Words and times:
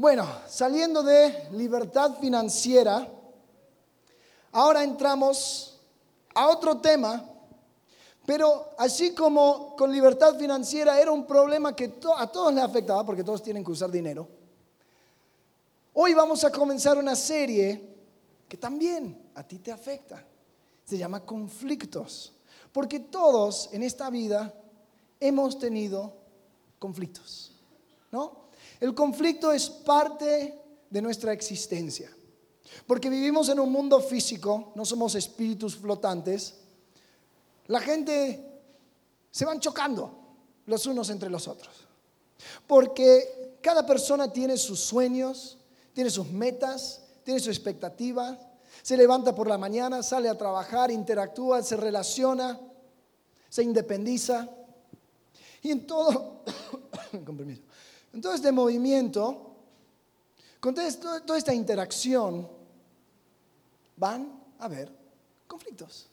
Bueno, 0.00 0.26
saliendo 0.48 1.02
de 1.02 1.50
libertad 1.52 2.18
financiera, 2.18 3.06
ahora 4.50 4.82
entramos 4.82 5.78
a 6.34 6.48
otro 6.48 6.78
tema, 6.78 7.22
pero 8.24 8.70
así 8.78 9.14
como 9.14 9.76
con 9.76 9.92
libertad 9.92 10.38
financiera 10.38 10.98
era 10.98 11.12
un 11.12 11.26
problema 11.26 11.76
que 11.76 11.92
a 12.16 12.26
todos 12.28 12.54
les 12.54 12.64
afectaba, 12.64 13.04
porque 13.04 13.22
todos 13.22 13.42
tienen 13.42 13.62
que 13.62 13.72
usar 13.72 13.90
dinero, 13.90 14.26
hoy 15.92 16.14
vamos 16.14 16.44
a 16.44 16.50
comenzar 16.50 16.96
una 16.96 17.14
serie 17.14 17.94
que 18.48 18.56
también 18.56 19.30
a 19.34 19.42
ti 19.42 19.58
te 19.58 19.70
afecta. 19.70 20.24
Se 20.82 20.96
llama 20.96 21.26
conflictos, 21.26 22.32
porque 22.72 23.00
todos 23.00 23.68
en 23.74 23.82
esta 23.82 24.08
vida 24.08 24.50
hemos 25.20 25.58
tenido 25.58 26.14
conflictos, 26.78 27.52
¿no? 28.10 28.39
El 28.80 28.94
conflicto 28.94 29.52
es 29.52 29.68
parte 29.68 30.58
de 30.88 31.02
nuestra 31.02 31.32
existencia. 31.32 32.10
Porque 32.86 33.10
vivimos 33.10 33.48
en 33.48 33.60
un 33.60 33.70
mundo 33.70 34.00
físico, 34.00 34.72
no 34.74 34.84
somos 34.84 35.14
espíritus 35.14 35.76
flotantes. 35.76 36.54
La 37.66 37.80
gente 37.80 38.60
se 39.30 39.44
van 39.44 39.60
chocando 39.60 40.18
los 40.66 40.86
unos 40.86 41.10
entre 41.10 41.28
los 41.30 41.46
otros. 41.46 41.74
Porque 42.66 43.58
cada 43.60 43.84
persona 43.84 44.32
tiene 44.32 44.56
sus 44.56 44.80
sueños, 44.80 45.58
tiene 45.92 46.10
sus 46.10 46.28
metas, 46.28 47.02
tiene 47.24 47.40
sus 47.40 47.48
expectativas. 47.48 48.38
Se 48.82 48.96
levanta 48.96 49.34
por 49.34 49.46
la 49.46 49.58
mañana, 49.58 50.02
sale 50.02 50.28
a 50.28 50.38
trabajar, 50.38 50.90
interactúa, 50.90 51.62
se 51.62 51.76
relaciona, 51.76 52.58
se 53.48 53.62
independiza. 53.62 54.48
Y 55.62 55.70
en 55.70 55.86
todo, 55.86 56.44
con 57.26 57.36
permiso, 57.36 57.62
en 58.12 58.20
todo 58.20 58.34
este 58.34 58.52
movimiento, 58.52 59.56
con 60.58 60.74
toda 60.74 61.38
esta 61.38 61.54
interacción, 61.54 62.48
van 63.96 64.42
a 64.58 64.64
haber 64.64 64.92
conflictos. 65.46 66.08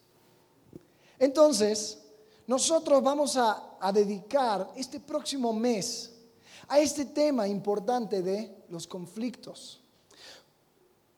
Entonces, 1.20 2.00
nosotros 2.46 3.02
vamos 3.02 3.36
a, 3.38 3.78
a, 3.80 3.92
dedicar 3.92 4.72
este 4.76 5.00
próximo 5.00 5.52
mes 5.52 6.14
a 6.68 6.80
este 6.80 7.06
tema 7.06 7.48
importante 7.48 8.22
de 8.22 8.66
los 8.70 8.88
conflictos. 8.88 9.80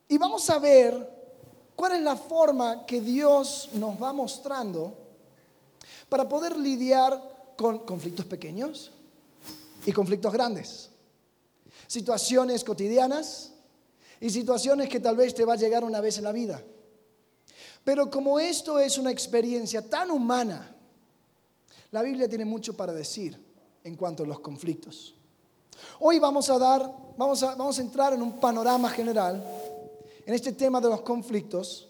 Y 0.08 0.18
vamos 0.18 0.50
a 0.50 0.58
ver 0.60 1.20
cuál 1.76 1.94
es 1.94 2.02
la 2.02 2.16
forma 2.16 2.86
que 2.86 3.02
Dios 3.02 3.70
nos 3.74 4.02
va 4.02 4.14
mostrando 4.14 4.94
para 6.08 6.28
poder 6.28 6.58
lidiar 6.58 7.54
con 7.56 7.80
conflictos 7.80 8.26
pequeños, 8.26 8.92
y 9.86 9.92
conflictos 9.92 10.34
grandes. 10.34 10.90
Situaciones 11.88 12.64
cotidianas 12.64 13.54
y 14.20 14.30
situaciones 14.30 14.90
que 14.90 15.00
tal 15.00 15.16
vez 15.16 15.34
te 15.34 15.46
va 15.46 15.54
a 15.54 15.58
llegar 15.58 15.84
una 15.84 16.02
vez 16.02 16.18
en 16.18 16.26
la 16.26 16.32
vida. 16.32 16.64
Pero 17.84 18.10
como 18.10 18.40
esto 18.40 18.80
es 18.80 18.98
una 18.98 19.12
experiencia 19.12 19.88
tan 19.90 20.12
humana, 20.12 20.76
la 21.92 22.02
Biblia 22.02 22.28
tiene 22.28 22.46
mucho 22.46 22.76
para 22.76 22.94
decir 22.94 23.40
en 23.84 23.96
cuanto 23.96 24.24
a 24.24 24.28
los 24.28 24.40
conflictos. 24.42 25.16
Hoy 26.00 26.20
vamos 26.20 26.50
a 26.50 26.60
dar, 26.60 26.94
vamos 27.18 27.42
a, 27.42 27.56
vamos 27.56 27.80
a 27.80 27.82
entrar 27.82 28.14
en 28.14 28.22
un 28.22 28.40
panorama 28.40 28.90
general 28.90 29.44
en 30.26 30.34
este 30.34 30.52
tema 30.52 30.80
de 30.82 30.90
los 30.90 31.02
conflictos 31.02 31.88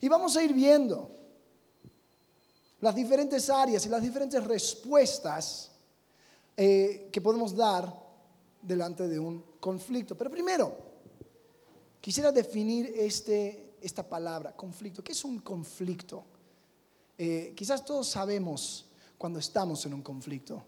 y 0.00 0.08
vamos 0.08 0.36
a 0.36 0.42
ir 0.42 0.52
viendo 0.52 1.10
las 2.80 2.94
diferentes 2.94 3.50
áreas 3.50 3.84
y 3.86 3.88
las 3.88 4.02
diferentes 4.02 4.42
respuestas 4.44 5.67
eh, 6.60 7.08
que 7.12 7.20
podemos 7.20 7.54
dar 7.54 7.94
delante 8.60 9.06
de 9.06 9.16
un 9.16 9.44
conflicto. 9.60 10.16
Pero 10.18 10.28
primero, 10.28 10.76
quisiera 12.00 12.32
definir 12.32 12.92
este, 12.96 13.76
esta 13.80 14.02
palabra, 14.02 14.56
conflicto. 14.56 15.04
¿Qué 15.04 15.12
es 15.12 15.24
un 15.24 15.38
conflicto? 15.38 16.24
Eh, 17.16 17.52
quizás 17.54 17.84
todos 17.84 18.08
sabemos 18.08 18.86
cuando 19.16 19.38
estamos 19.38 19.86
en 19.86 19.94
un 19.94 20.02
conflicto. 20.02 20.64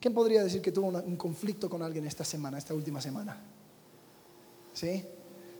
¿Quién 0.00 0.14
podría 0.14 0.42
decir 0.42 0.62
que 0.62 0.72
tuvo 0.72 0.86
un 0.86 1.16
conflicto 1.16 1.68
con 1.68 1.82
alguien 1.82 2.06
esta 2.06 2.24
semana, 2.24 2.56
esta 2.56 2.72
última 2.72 3.02
semana? 3.02 3.38
¿Sí? 4.72 5.04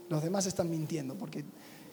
Los 0.08 0.22
demás 0.22 0.46
están 0.46 0.70
mintiendo 0.70 1.16
porque 1.16 1.44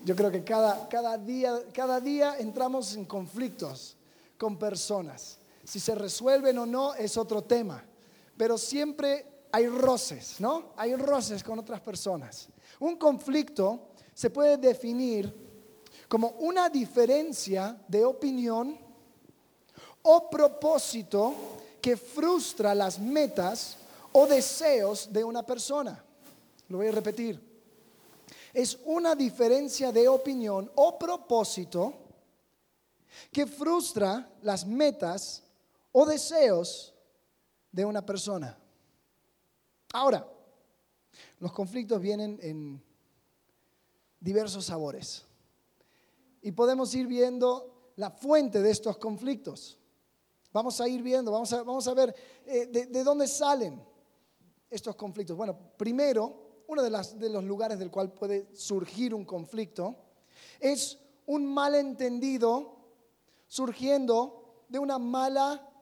yo 0.05 0.15
creo 0.15 0.31
que 0.31 0.45
cada, 0.45 0.87
cada, 0.87 1.17
día, 1.17 1.53
cada 1.73 1.99
día 1.99 2.37
entramos 2.37 2.95
en 2.95 3.03
conflictos 3.03 3.97
con 4.37 4.57
personas. 4.57 5.42
Si 5.63 5.79
se 5.79 5.95
resuelven 5.95 6.57
o 6.57 6.65
no 6.65 6.93
es 6.93 7.17
otro 7.17 7.43
tema, 7.43 7.83
pero 8.35 8.57
siempre 8.57 9.47
hay 9.51 9.67
roces, 9.67 10.39
¿no? 10.39 10.73
Hay 10.75 10.95
roces 10.95 11.43
con 11.43 11.59
otras 11.59 11.79
personas. 11.81 12.49
Un 12.79 12.97
conflicto 12.97 13.89
se 14.13 14.29
puede 14.29 14.57
definir 14.57 15.33
como 16.07 16.29
una 16.39 16.69
diferencia 16.69 17.77
de 17.87 18.03
opinión 18.03 18.77
o 20.01 20.29
propósito 20.29 21.33
que 21.81 21.95
frustra 21.97 22.73
las 22.73 22.99
metas 22.99 23.77
o 24.11 24.25
deseos 24.25 25.11
de 25.11 25.23
una 25.23 25.43
persona. 25.43 26.03
Lo 26.69 26.77
voy 26.77 26.87
a 26.87 26.91
repetir. 26.91 27.39
Es 28.53 28.77
una 28.85 29.15
diferencia 29.15 29.91
de 29.91 30.07
opinión 30.07 30.71
o 30.75 30.97
propósito 30.97 31.93
que 33.31 33.45
frustra 33.45 34.29
las 34.41 34.65
metas 34.65 35.42
o 35.93 36.05
deseos 36.05 36.93
de 37.71 37.85
una 37.85 38.05
persona. 38.05 38.57
Ahora, 39.93 40.27
los 41.39 41.53
conflictos 41.53 42.01
vienen 42.01 42.39
en 42.41 42.83
diversos 44.19 44.65
sabores 44.65 45.23
y 46.41 46.51
podemos 46.51 46.93
ir 46.95 47.07
viendo 47.07 47.91
la 47.95 48.09
fuente 48.09 48.61
de 48.61 48.71
estos 48.71 48.97
conflictos. 48.97 49.77
Vamos 50.51 50.81
a 50.81 50.87
ir 50.87 51.01
viendo, 51.01 51.31
vamos 51.31 51.53
a, 51.53 51.63
vamos 51.63 51.87
a 51.87 51.93
ver 51.93 52.13
eh, 52.45 52.67
de, 52.67 53.03
dónde 53.03 53.27
salen 53.27 53.81
estos 54.69 54.95
conflictos. 54.95 55.37
Bueno, 55.37 55.57
primero, 55.77 56.63
uno 56.67 56.81
de, 56.81 56.89
de 56.89 57.29
los 57.29 57.43
lugares 57.43 57.77
del 57.77 57.91
cual 57.91 58.11
puede 58.13 58.55
surgir 58.55 59.13
un 59.13 59.25
conflicto 59.25 59.95
es 60.59 60.97
un 61.25 61.45
malentendido 61.45 62.77
surgiendo 63.47 64.65
de 64.69 64.79
una 64.79 64.97
mala 64.97 65.72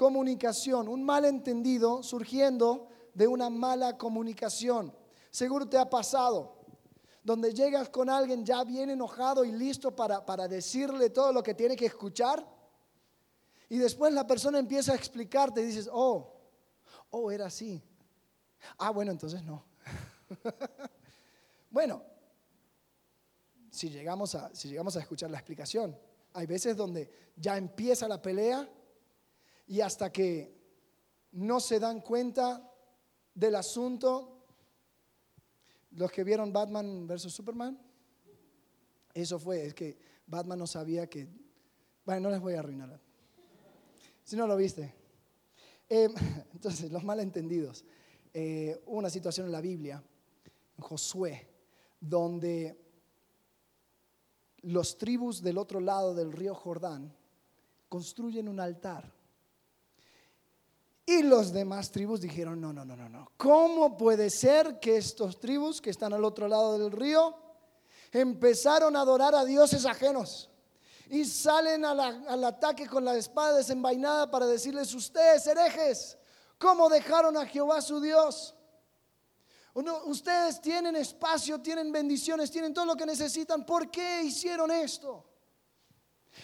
comunicación, 0.00 0.88
un 0.88 1.04
malentendido 1.04 2.02
surgiendo 2.02 2.88
de 3.12 3.26
una 3.26 3.50
mala 3.50 3.98
comunicación. 3.98 4.96
Seguro 5.30 5.68
te 5.68 5.76
ha 5.76 5.90
pasado, 5.90 6.56
donde 7.22 7.52
llegas 7.52 7.90
con 7.90 8.08
alguien 8.08 8.42
ya 8.42 8.64
bien 8.64 8.88
enojado 8.88 9.44
y 9.44 9.52
listo 9.52 9.94
para, 9.94 10.24
para 10.24 10.48
decirle 10.48 11.10
todo 11.10 11.34
lo 11.34 11.42
que 11.42 11.52
tiene 11.52 11.76
que 11.76 11.84
escuchar, 11.84 12.42
y 13.68 13.76
después 13.76 14.14
la 14.14 14.26
persona 14.26 14.58
empieza 14.58 14.92
a 14.92 14.94
explicarte 14.94 15.60
y 15.60 15.66
dices, 15.66 15.86
oh, 15.92 16.32
oh, 17.10 17.30
era 17.30 17.44
así. 17.44 17.82
Ah, 18.78 18.92
bueno, 18.92 19.12
entonces 19.12 19.42
no. 19.42 19.66
bueno, 21.70 22.02
si 23.70 23.90
llegamos, 23.90 24.34
a, 24.34 24.48
si 24.54 24.70
llegamos 24.70 24.96
a 24.96 25.00
escuchar 25.00 25.30
la 25.30 25.36
explicación, 25.36 25.94
hay 26.32 26.46
veces 26.46 26.74
donde 26.74 27.32
ya 27.36 27.58
empieza 27.58 28.08
la 28.08 28.22
pelea 28.22 28.66
y 29.70 29.80
hasta 29.82 30.10
que 30.10 30.52
no 31.30 31.60
se 31.60 31.78
dan 31.78 32.00
cuenta 32.00 32.68
del 33.32 33.54
asunto, 33.54 34.44
los 35.92 36.10
que 36.10 36.24
vieron 36.24 36.52
Batman 36.52 37.06
versus 37.06 37.32
Superman, 37.32 37.80
eso 39.14 39.38
fue, 39.38 39.66
es 39.66 39.74
que 39.74 39.96
Batman 40.26 40.58
no 40.58 40.66
sabía 40.66 41.08
que, 41.08 41.28
bueno, 42.04 42.22
no 42.22 42.30
les 42.30 42.40
voy 42.40 42.54
a 42.54 42.58
arruinar. 42.58 43.00
Si 44.24 44.34
no 44.34 44.48
lo 44.48 44.56
viste. 44.56 44.92
Eh, 45.88 46.08
entonces, 46.52 46.90
los 46.90 47.04
malentendidos. 47.04 47.84
Eh, 48.34 48.82
una 48.86 49.08
situación 49.08 49.46
en 49.46 49.52
la 49.52 49.60
Biblia, 49.60 50.02
en 50.78 50.82
Josué, 50.82 51.48
donde 52.00 52.76
los 54.62 54.98
tribus 54.98 55.40
del 55.40 55.58
otro 55.58 55.78
lado 55.78 56.12
del 56.12 56.32
río 56.32 56.56
Jordán 56.56 57.14
construyen 57.88 58.48
un 58.48 58.58
altar 58.58 59.19
y 61.10 61.24
los 61.24 61.52
demás 61.52 61.90
tribus 61.90 62.20
dijeron, 62.20 62.60
no, 62.60 62.72
no, 62.72 62.84
no, 62.84 62.94
no, 62.94 63.08
no. 63.08 63.32
¿Cómo 63.36 63.96
puede 63.96 64.30
ser 64.30 64.78
que 64.78 64.96
estos 64.96 65.40
tribus 65.40 65.80
que 65.80 65.90
están 65.90 66.12
al 66.12 66.24
otro 66.24 66.46
lado 66.46 66.78
del 66.78 66.92
río 66.92 67.34
empezaron 68.12 68.94
a 68.94 69.00
adorar 69.00 69.34
a 69.34 69.44
dioses 69.44 69.86
ajenos? 69.86 70.50
Y 71.08 71.24
salen 71.24 71.84
al 71.84 72.44
ataque 72.44 72.86
con 72.86 73.04
la 73.04 73.16
espada 73.16 73.56
desenvainada 73.56 74.30
para 74.30 74.46
decirles, 74.46 74.94
ustedes 74.94 75.44
herejes, 75.48 76.16
¿cómo 76.58 76.88
dejaron 76.88 77.36
a 77.36 77.44
Jehová 77.44 77.80
su 77.80 78.00
Dios? 78.00 78.54
ustedes 80.04 80.60
tienen 80.60 80.94
espacio, 80.94 81.60
tienen 81.60 81.90
bendiciones, 81.90 82.52
tienen 82.52 82.72
todo 82.72 82.86
lo 82.86 82.96
que 82.96 83.06
necesitan. 83.06 83.66
¿Por 83.66 83.90
qué 83.90 84.22
hicieron 84.22 84.70
esto? 84.70 85.24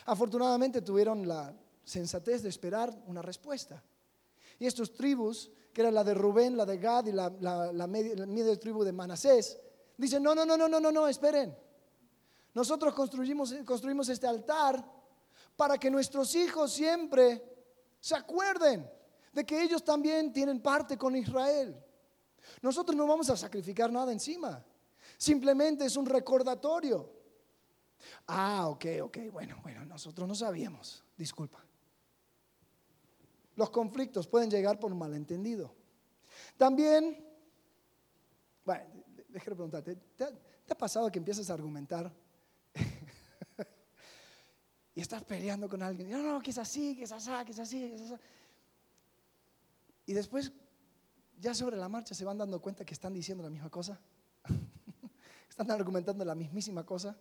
Afortunadamente 0.07 0.83
tuvieron 0.83 1.29
la 1.29 1.55
sensatez 1.85 2.43
de 2.43 2.49
esperar 2.49 2.93
una 3.07 3.23
respuesta. 3.23 3.81
Y 4.59 4.67
estas 4.67 4.93
tribus, 4.93 5.51
que 5.73 5.83
era 5.83 5.91
la 5.91 6.05
de 6.05 6.15
Rubén, 6.15 6.57
la 6.57 6.65
de 6.65 6.79
Gad 6.79 7.07
y 7.07 7.13
la, 7.13 7.87
media, 7.87 8.27
media 8.27 8.59
tribu 8.59 8.85
de 8.85 8.93
Manasés, 8.93 9.59
dicen, 9.97 10.23
no, 10.23 10.35
no, 10.35 10.47
no, 10.47 10.57
no, 10.57 10.69
no, 10.69 10.81
no, 10.81 10.91
no, 10.91 11.09
esperen. 11.09 11.57
Nosotros 12.55 12.95
construimos, 12.95 13.55
construimos 13.65 14.09
este 14.09 14.27
altar 14.27 14.83
para 15.57 15.77
que 15.77 15.91
nuestros 15.91 16.35
hijos 16.35 16.73
siempre 16.73 17.43
se 18.01 18.15
acuerden 18.15 18.91
de 19.33 19.45
que 19.45 19.63
ellos 19.63 19.85
también 19.85 20.33
tienen 20.33 20.61
parte 20.61 20.97
con 20.97 21.15
Israel. 21.15 21.77
Nosotros 22.63 22.97
no 22.97 23.07
vamos 23.07 23.29
a 23.29 23.37
sacrificar 23.37 23.93
nada 23.93 24.13
encima. 24.13 24.65
Simplemente 25.19 25.85
es 25.85 25.97
un 25.97 26.07
recordatorio. 26.07 27.13
Ah, 28.29 28.69
ok, 28.69 28.87
ok, 29.03 29.19
bueno, 29.33 29.59
bueno, 29.63 29.85
nosotros 29.85 30.27
no 30.27 30.35
sabíamos. 30.35 31.05
Disculpa. 31.17 31.66
Los 33.57 33.71
conflictos 33.71 34.29
pueden 34.29 34.51
llegar 34.51 34.79
por 34.79 34.95
malentendido. 34.95 35.75
También, 36.57 37.25
bueno, 38.65 38.85
déjame 39.29 39.57
preguntarte, 39.57 39.97
¿te 40.17 40.25
ha, 40.25 40.31
¿te 40.31 40.73
ha 40.73 40.79
pasado 40.79 41.11
que 41.11 41.19
empiezas 41.19 41.49
a 41.51 41.55
argumentar 41.55 42.13
y 44.95 45.01
estás 45.01 45.25
peleando 45.25 45.69
con 45.69 45.83
alguien? 45.83 46.11
No, 46.11 46.23
no, 46.23 46.41
que 46.41 46.51
es 46.51 46.59
así, 46.59 46.97
que 46.97 47.05
es 47.05 47.13
así, 47.13 47.31
que 47.45 47.53
es 47.53 47.59
así, 47.59 47.79
que 47.79 47.95
es 47.95 48.01
así. 48.03 48.15
Y 50.07 50.13
después, 50.13 50.53
ya 51.41 51.55
sobre 51.55 51.77
la 51.77 51.89
marcha, 51.89 52.15
se 52.15 52.25
van 52.25 52.39
dando 52.39 52.61
cuenta 52.61 52.85
que 52.85 52.95
están 52.95 53.13
diciendo 53.13 53.43
la 53.43 53.51
misma 53.51 53.71
cosa. 53.71 53.99
están 55.51 55.71
argumentando 55.71 56.25
la 56.25 56.35
mismísima 56.35 56.85
cosa. 56.85 57.17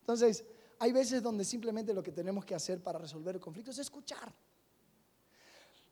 Entonces, 0.00 0.44
hay 0.78 0.92
veces 0.92 1.22
donde 1.22 1.44
simplemente 1.44 1.92
lo 1.92 2.02
que 2.02 2.12
tenemos 2.12 2.44
que 2.44 2.54
hacer 2.54 2.82
para 2.82 2.98
resolver 2.98 3.34
el 3.34 3.40
conflicto 3.40 3.70
es 3.70 3.78
escuchar. 3.78 4.32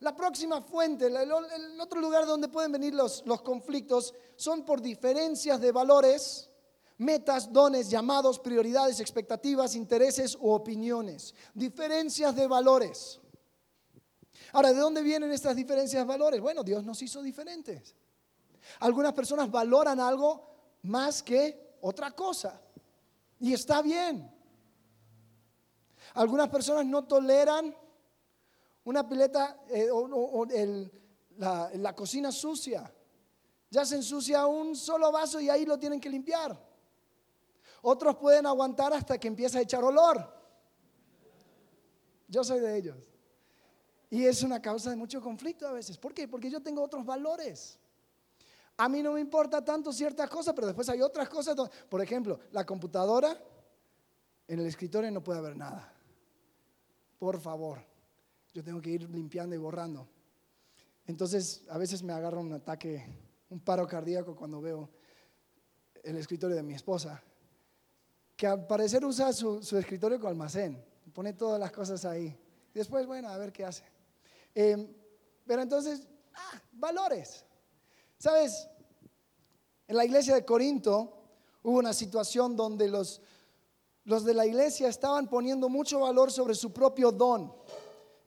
La 0.00 0.16
próxima 0.16 0.62
fuente, 0.62 1.06
el, 1.06 1.80
otro 1.80 2.00
lugar 2.00 2.26
donde 2.26 2.48
pueden 2.48 2.72
venir 2.72 2.94
los, 2.94 3.22
los 3.26 3.42
conflictos 3.42 4.14
son 4.34 4.64
por 4.64 4.80
diferencias 4.80 5.60
de 5.60 5.72
valores, 5.72 6.50
metas, 6.96 7.52
dones, 7.52 7.90
llamados, 7.90 8.38
prioridades, 8.38 9.00
expectativas, 9.00 9.74
intereses 9.74 10.36
u 10.40 10.50
opiniones. 10.50 11.34
Diferencias 11.52 12.34
de 12.34 12.46
valores. 12.46 13.20
Ahora, 14.52 14.72
¿de 14.72 14.80
dónde 14.80 15.02
vienen 15.02 15.32
estas 15.32 15.54
diferencias 15.54 16.02
de 16.02 16.08
valores? 16.08 16.40
Bueno, 16.40 16.62
Dios 16.64 16.82
nos 16.82 17.00
hizo 17.02 17.22
diferentes. 17.22 17.94
Algunas 18.80 19.12
personas 19.12 19.50
valoran 19.50 20.00
algo 20.00 20.78
más 20.82 21.22
que 21.22 21.76
otra 21.82 22.10
cosa. 22.12 22.60
Y 23.38 23.52
está 23.52 23.82
bien. 23.82 24.30
Algunas 26.14 26.48
personas 26.48 26.86
no 26.86 27.04
toleran 27.04 27.74
una 28.84 29.08
pileta 29.08 29.62
eh, 29.68 29.88
o, 29.90 30.46
la, 31.38 31.94
cocina 31.94 32.32
sucia. 32.32 32.92
Ya 33.70 33.84
se 33.84 33.96
ensucia 33.96 34.46
un 34.46 34.74
solo 34.74 35.12
vaso 35.12 35.40
y 35.40 35.48
ahí 35.48 35.64
lo 35.64 35.78
tienen 35.78 36.00
que 36.00 36.10
limpiar. 36.10 36.58
Otros 37.82 38.16
pueden 38.16 38.46
aguantar 38.46 38.92
hasta 38.92 39.18
que 39.18 39.28
empieza 39.28 39.58
a 39.58 39.62
echar 39.62 39.82
olor. 39.84 40.40
Yo 42.28 42.44
soy 42.44 42.60
de 42.60 42.76
ellos. 42.76 42.96
Y 44.10 44.24
es 44.24 44.42
una 44.42 44.60
causa 44.60 44.90
de 44.90 44.96
mucho 44.96 45.20
conflicto 45.20 45.66
a 45.68 45.72
veces. 45.72 45.96
¿Por 45.96 46.12
qué? 46.12 46.26
Porque 46.26 46.50
yo 46.50 46.60
tengo 46.60 46.82
otros 46.82 47.04
valores. 47.04 47.78
A 48.76 48.88
mí 48.88 49.02
no 49.02 49.12
me 49.12 49.20
importa 49.20 49.64
tanto 49.64 49.92
ciertas 49.92 50.28
cosas, 50.28 50.54
pero 50.54 50.66
después 50.66 50.88
hay 50.88 51.00
otras 51.00 51.28
cosas. 51.28 51.56
por 51.88 52.02
ejemplo, 52.02 52.40
la 52.50 52.66
computadora, 52.66 53.40
en 54.48 54.58
el 54.58 54.66
escritorio 54.66 55.10
no 55.10 55.22
puede 55.22 55.38
haber 55.38 55.56
nada. 55.56 55.94
Por 57.18 57.40
favor, 57.40 57.84
yo 58.52 58.64
tengo 58.64 58.80
que 58.80 58.90
ir 58.90 59.08
limpiando 59.10 59.54
y 59.54 59.58
borrando. 59.58 60.08
Entonces, 61.06 61.64
a 61.68 61.78
veces 61.78 62.02
me 62.02 62.12
agarra 62.12 62.38
un 62.38 62.52
ataque, 62.52 63.04
un 63.48 63.60
paro 63.60 63.86
cardíaco 63.86 64.34
cuando 64.34 64.60
veo 64.60 64.90
el 66.02 66.16
escritorio 66.16 66.56
de 66.56 66.62
mi 66.62 66.74
esposa, 66.74 67.22
que 68.36 68.46
al 68.46 68.66
parecer 68.66 69.04
usa 69.04 69.32
su, 69.32 69.58
escritorio 69.76 70.18
como 70.18 70.30
almacén, 70.30 70.82
pone 71.12 71.32
todas 71.32 71.60
las 71.60 71.72
cosas 71.72 72.04
ahí. 72.04 72.36
Después, 72.72 73.06
bueno, 73.06 73.28
a 73.28 73.36
ver 73.36 73.52
qué 73.52 73.64
hace. 73.64 73.84
Em, 74.54 74.88
pero 75.46 75.62
entonces, 75.62 76.06
ah, 76.34 76.60
valores. 76.72 77.44
¿Sabes? 78.16 78.68
En 79.86 79.96
la 79.96 80.04
iglesia 80.04 80.34
de 80.34 80.44
Corinto 80.44 81.20
hubo 81.62 81.78
una 81.78 81.92
situación 81.92 82.54
donde 82.54 82.88
los, 82.88 83.20
los 84.04 84.24
de 84.24 84.34
la 84.34 84.46
iglesia 84.46 84.88
estaban 84.88 85.28
poniendo 85.28 85.68
mucho 85.68 86.00
valor 86.00 86.30
sobre 86.30 86.54
su 86.54 86.72
propio 86.72 87.10
don. 87.10 87.52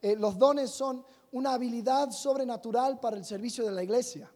Eh, 0.03 0.17
los 0.17 0.37
dones 0.37 0.69
son 0.69 1.05
una 1.31 1.53
habilidad 1.53 2.11
sobrenatural 2.11 2.99
para 2.99 3.15
el 3.15 3.23
servicio 3.23 3.65
de 3.65 3.71
la 3.71 3.81
iglesia. 3.81 4.29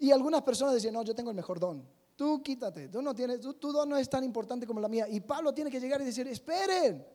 Y 0.00 0.10
algunas 0.10 0.42
personas 0.42 0.74
decían, 0.74 0.94
no, 0.94 1.04
yo 1.04 1.14
tengo 1.14 1.30
el 1.30 1.36
mejor 1.36 1.60
don. 1.60 1.88
Tú 2.16 2.42
quítate, 2.42 2.88
tú 2.88 3.00
no 3.00 3.14
tienes, 3.14 3.40
tu 3.40 3.72
don 3.72 3.88
no 3.88 3.96
es 3.96 4.10
tan 4.10 4.24
importante 4.24 4.66
como 4.66 4.80
la 4.80 4.88
mía. 4.88 5.06
Y 5.08 5.20
Pablo 5.20 5.54
tiene 5.54 5.70
que 5.70 5.78
llegar 5.78 6.02
y 6.02 6.04
decir, 6.04 6.26
esperen, 6.26 7.06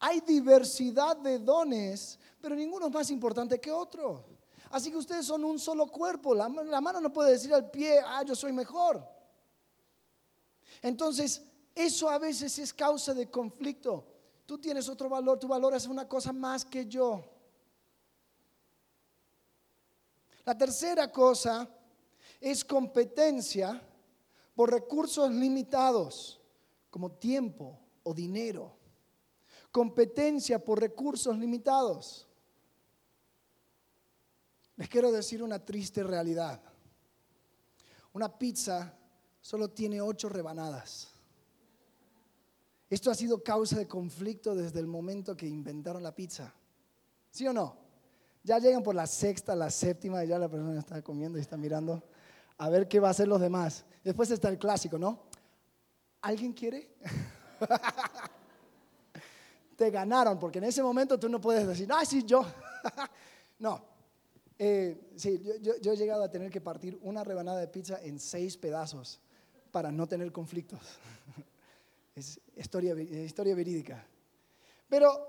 hay 0.00 0.20
diversidad 0.20 1.16
de 1.16 1.38
dones, 1.38 2.18
pero 2.42 2.54
ninguno 2.54 2.88
es 2.88 2.92
más 2.92 3.10
importante 3.10 3.58
que 3.58 3.72
otro. 3.72 4.26
Así 4.68 4.90
que 4.90 4.98
ustedes 4.98 5.24
son 5.24 5.42
un 5.42 5.58
solo 5.58 5.86
cuerpo. 5.86 6.34
La, 6.34 6.48
mano 6.48 7.00
no 7.00 7.10
puede 7.10 7.32
decir 7.32 7.54
al 7.54 7.70
pie, 7.70 8.00
ah, 8.04 8.22
yo 8.22 8.36
soy 8.36 8.52
mejor. 8.52 9.02
Entonces, 10.82 11.42
eso 11.74 12.10
a 12.10 12.18
veces 12.18 12.58
es 12.58 12.74
causa 12.74 13.14
de 13.14 13.30
conflicto. 13.30 14.09
Tú 14.50 14.58
tienes 14.58 14.88
otro 14.88 15.08
valor, 15.08 15.38
tu 15.38 15.46
valor 15.46 15.76
es 15.76 15.86
una 15.86 16.08
cosa 16.08 16.32
más 16.32 16.64
que 16.64 16.84
yo. 16.84 17.24
La 20.44 20.58
tercera 20.58 21.12
cosa 21.12 21.68
es 22.40 22.64
competencia 22.64 23.80
por 24.56 24.72
recursos 24.72 25.30
limitados, 25.30 26.40
como 26.90 27.12
tiempo 27.12 27.78
o 28.02 28.12
dinero 28.12 28.80
competencia 29.70 30.58
por 30.58 30.80
recursos 30.80 31.38
limitados. 31.38 32.26
Les 34.74 34.88
quiero 34.88 35.12
decir 35.12 35.44
una 35.44 35.64
triste 35.64 36.02
realidad. 36.02 36.60
Una 38.14 38.36
pizza 38.36 38.98
solo 39.40 39.70
tiene 39.70 40.00
ocho 40.00 40.28
rebanadas. 40.28 41.19
Esto 42.90 43.10
ha 43.10 43.14
sido 43.14 43.42
causa 43.42 43.78
de 43.78 43.86
conflicto 43.86 44.54
desde 44.54 44.80
el 44.80 44.88
momento 44.88 45.36
que 45.36 45.46
inventaron 45.46 46.02
la 46.02 46.14
pizza. 46.14 46.52
¿Sí 47.30 47.46
o 47.46 47.52
no? 47.52 47.76
Ya 48.42 48.58
llegan 48.58 48.82
por 48.82 48.94
la 48.94 49.06
sexta, 49.06 49.54
la 49.54 49.70
séptima 49.70 50.24
y 50.24 50.28
ya 50.28 50.38
la 50.38 50.48
persona 50.48 50.78
está 50.78 51.00
comiendo 51.00 51.38
y 51.38 51.40
está 51.40 51.56
mirando 51.56 52.02
a 52.58 52.68
ver 52.68 52.88
qué 52.88 52.98
va 52.98 53.08
a 53.08 53.10
hacer 53.12 53.28
los 53.28 53.40
demás. 53.40 53.84
Después 54.02 54.30
está 54.30 54.48
el 54.48 54.58
clásico, 54.58 54.98
¿no? 54.98 55.22
¿Alguien 56.20 56.52
quiere? 56.52 56.90
te 59.76 59.90
ganaron, 59.90 60.38
porque 60.38 60.58
en 60.58 60.64
ese 60.64 60.82
momento 60.82 61.18
tú 61.18 61.28
no 61.28 61.40
puedes 61.40 61.66
decir, 61.66 61.88
ah, 61.90 62.04
sí, 62.04 62.24
yo. 62.24 62.44
no. 63.58 63.82
Eh, 64.58 65.10
sí, 65.16 65.42
yo, 65.62 65.92
he 65.92 65.96
llegado 65.96 66.22
a 66.22 66.30
tener 66.30 66.50
que 66.50 66.60
partir 66.60 66.98
una 67.00 67.24
rebanada 67.24 67.60
de 67.60 67.68
pizza 67.68 67.98
en 68.02 68.18
seis 68.18 68.58
pedazos 68.58 69.20
para 69.70 69.90
no 69.90 70.06
tener 70.06 70.32
conflictos. 70.32 70.80
es 72.20 72.40
historia, 72.56 72.94
historia 73.00 73.54
verídica. 73.54 74.06
Pero 74.88 75.28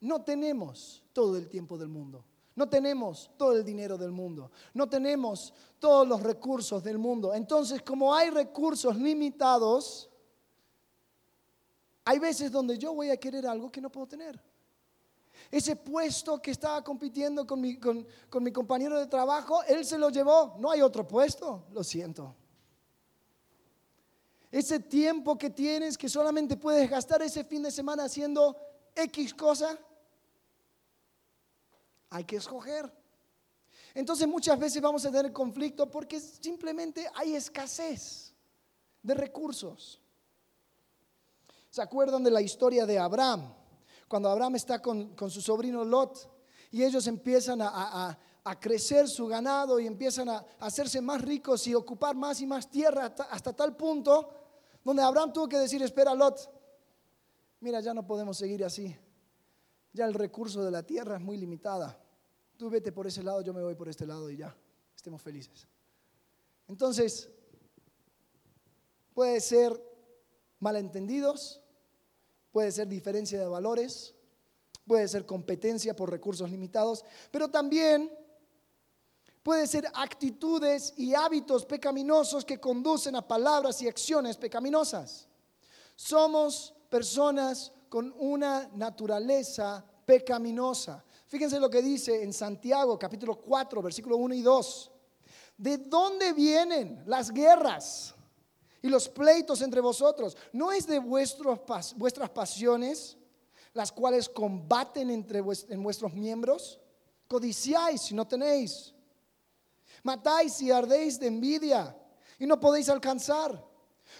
no 0.00 0.22
tenemos 0.22 1.02
todo 1.12 1.36
el 1.36 1.48
tiempo 1.48 1.76
del 1.78 1.88
mundo. 1.88 2.24
No 2.56 2.68
tenemos 2.68 3.30
todo 3.36 3.56
el 3.56 3.64
dinero 3.64 3.98
del 3.98 4.12
mundo. 4.12 4.50
No 4.74 4.88
tenemos 4.88 5.52
todos 5.78 6.06
los 6.06 6.22
recursos 6.22 6.84
del 6.84 6.98
mundo. 6.98 7.34
Entonces, 7.34 7.82
como 7.82 8.14
hay 8.14 8.30
recursos 8.30 8.96
limitados, 8.96 10.08
hay 12.04 12.18
veces 12.18 12.52
donde 12.52 12.78
yo 12.78 12.94
voy 12.94 13.10
a 13.10 13.16
querer 13.16 13.46
algo 13.46 13.72
que 13.72 13.80
no 13.80 13.90
puedo 13.90 14.06
tener. 14.06 14.40
Ese 15.50 15.74
puesto 15.74 16.40
que 16.40 16.52
estaba 16.52 16.82
compitiendo 16.82 17.46
con 17.46 17.60
mi, 17.60 17.76
con, 17.78 18.06
mi 18.40 18.52
compañero 18.52 18.98
de 18.98 19.06
trabajo, 19.06 19.62
él 19.64 19.84
se 19.84 19.98
lo 19.98 20.10
llevó. 20.10 20.56
No 20.58 20.70
hay 20.70 20.80
otro 20.80 21.06
puesto, 21.08 21.64
lo 21.72 21.82
siento. 21.82 22.36
Ese 24.54 24.78
tiempo 24.78 25.36
que 25.36 25.50
tienes 25.50 25.98
que 25.98 26.08
solamente 26.08 26.56
puedes 26.56 26.88
gastar 26.88 27.20
ese 27.22 27.42
fin 27.42 27.64
de 27.64 27.72
semana 27.72 28.04
haciendo 28.04 28.56
X 28.94 29.34
cosa, 29.34 29.76
hay 32.08 32.22
que 32.22 32.36
escoger. 32.36 32.88
Entonces 33.94 34.28
muchas 34.28 34.56
veces 34.56 34.80
vamos 34.80 35.04
a 35.04 35.10
tener 35.10 35.32
conflicto 35.32 35.90
porque 35.90 36.20
simplemente 36.20 37.04
hay 37.16 37.34
escasez 37.34 38.32
de 39.02 39.14
recursos. 39.14 40.00
¿Se 41.68 41.82
acuerdan 41.82 42.22
de 42.22 42.30
la 42.30 42.40
historia 42.40 42.86
de 42.86 42.96
Abraham? 42.96 43.52
Cuando 44.06 44.28
Abraham 44.28 44.54
está 44.54 44.80
con, 44.80 45.16
su 45.30 45.40
sobrino 45.40 45.84
Lot 45.84 46.30
y 46.70 46.84
ellos 46.84 47.08
empiezan 47.08 47.58
a, 47.60 48.16
crecer 48.60 49.08
su 49.08 49.26
ganado 49.26 49.80
y 49.80 49.88
empiezan 49.88 50.28
a, 50.28 50.46
hacerse 50.60 51.00
más 51.00 51.22
ricos 51.22 51.66
y 51.66 51.74
ocupar 51.74 52.14
más 52.14 52.40
y 52.40 52.46
más 52.46 52.70
tierra 52.70 53.12
hasta, 53.28 53.52
tal 53.52 53.74
punto 53.76 54.42
donde 54.84 55.02
Abraham 55.02 55.32
tuvo 55.32 55.48
que 55.48 55.56
decir, 55.56 55.82
espera 55.82 56.14
Lot, 56.14 56.38
mira, 57.60 57.80
ya 57.80 57.94
no 57.94 58.06
podemos 58.06 58.36
seguir 58.36 58.62
así. 58.64 58.94
Ya 59.92 60.04
el 60.04 60.14
recurso 60.14 60.62
de 60.62 60.70
la 60.70 60.82
tierra 60.82 61.16
es 61.16 61.22
muy 61.22 61.36
limitada. 61.38 61.98
tú 62.56 62.70
vete 62.70 62.92
por 62.92 63.06
ese 63.06 63.22
lado, 63.22 63.40
yo 63.40 63.52
me 63.52 63.62
voy 63.62 63.74
por 63.74 63.88
este 63.88 64.06
lado 64.06 64.30
y 64.30 64.36
ya, 64.36 64.54
estemos 64.94 65.22
felices. 65.22 65.66
Entonces, 66.68 67.30
puede 69.12 69.40
ser 69.40 69.80
malentendidos, 70.60 71.62
puede 72.52 72.70
ser 72.70 72.86
diferencia 72.88 73.40
de 73.40 73.46
valores, 73.46 74.14
puede 74.86 75.08
ser 75.08 75.26
competencia 75.26 75.96
por 75.96 76.10
recursos 76.10 76.50
limitados, 76.50 77.04
pero 77.30 77.50
también 77.50 78.10
puede 79.44 79.66
ser 79.66 79.86
actitudes 79.94 80.94
y 80.96 81.14
hábitos 81.14 81.66
pecaminosos 81.66 82.46
que 82.46 82.58
conducen 82.58 83.14
a 83.14 83.28
palabras 83.28 83.80
y 83.82 83.86
acciones 83.86 84.38
pecaminosas. 84.38 85.28
Somos 85.94 86.74
personas 86.88 87.70
con 87.90 88.12
una 88.18 88.70
naturaleza 88.74 89.84
pecaminosa. 90.06 91.04
Fíjense 91.26 91.60
lo 91.60 91.68
que 91.68 91.82
dice 91.82 92.22
en 92.22 92.32
Santiago 92.32 92.98
capítulo 92.98 93.36
4, 93.36 93.82
versículo 93.82 94.16
1 94.16 94.34
y 94.34 94.40
2. 94.40 94.90
¿De 95.58 95.76
dónde 95.76 96.32
vienen 96.32 97.02
las 97.06 97.30
guerras 97.30 98.14
y 98.80 98.88
los 98.88 99.10
pleitos 99.10 99.60
entre 99.60 99.82
vosotros? 99.82 100.38
¿No 100.54 100.72
es 100.72 100.86
de 100.86 100.98
vuestros, 100.98 101.60
vuestras 101.96 102.30
pasiones 102.30 103.18
las 103.74 103.92
cuales 103.92 104.26
combaten 104.26 105.10
entre 105.10 105.40
en 105.68 105.82
vuestros 105.82 106.14
miembros? 106.14 106.80
Codiciáis 107.28 108.00
si 108.00 108.14
no 108.14 108.26
tenéis. 108.26 108.93
Matáis 110.04 110.60
y 110.60 110.70
ardéis 110.70 111.18
de 111.18 111.26
envidia 111.26 111.96
y 112.38 112.46
no 112.46 112.60
podéis 112.60 112.88
alcanzar. 112.90 113.66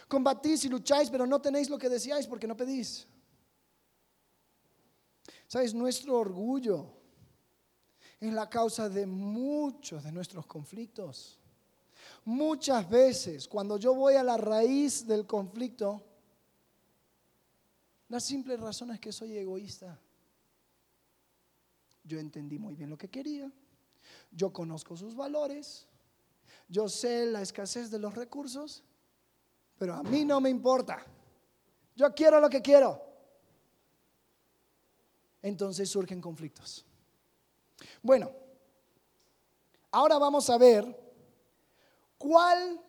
Combatís 0.08 0.64
y 0.64 0.68
lucháis, 0.68 1.10
pero 1.10 1.26
no 1.26 1.40
tenéis 1.40 1.68
lo 1.68 1.78
que 1.78 1.90
deseáis 1.90 2.26
porque 2.26 2.46
no 2.46 2.56
pedís. 2.56 3.06
¿Sabes? 5.46 5.74
Nuestro 5.74 6.18
orgullo 6.18 6.90
es 8.18 8.32
la 8.32 8.48
causa 8.48 8.88
de 8.88 9.06
muchos 9.06 10.02
de 10.02 10.10
nuestros 10.10 10.46
conflictos. 10.46 11.38
Muchas 12.24 12.88
veces, 12.88 13.46
cuando 13.46 13.76
yo 13.76 13.94
voy 13.94 14.14
a 14.14 14.22
la 14.22 14.38
raíz 14.38 15.06
del 15.06 15.26
conflicto, 15.26 16.02
la 18.08 18.20
simple 18.20 18.56
razón 18.56 18.90
es 18.92 19.00
que 19.00 19.12
soy 19.12 19.36
egoísta. 19.36 20.00
Yo 22.04 22.18
entendí 22.18 22.58
muy 22.58 22.74
bien 22.74 22.88
lo 22.88 22.96
que 22.96 23.10
quería. 23.10 23.52
Yo 24.30 24.52
conozco 24.52 24.96
sus 24.96 25.14
valores. 25.14 25.86
Yo 26.68 26.88
sé 26.88 27.26
la 27.26 27.42
escasez 27.42 27.90
de 27.90 27.98
los 27.98 28.14
recursos. 28.14 28.82
Pero 29.78 29.94
a 29.94 30.02
mí 30.02 30.24
no 30.24 30.40
me 30.40 30.50
importa. 30.50 31.04
Yo 31.94 32.14
quiero 32.14 32.40
lo 32.40 32.48
que 32.48 32.62
quiero. 32.62 33.00
Entonces 35.42 35.90
surgen 35.90 36.20
conflictos. 36.20 36.84
Bueno, 38.02 38.30
ahora 39.90 40.18
vamos 40.18 40.48
a 40.48 40.58
ver 40.58 41.04
cuál 42.16 42.80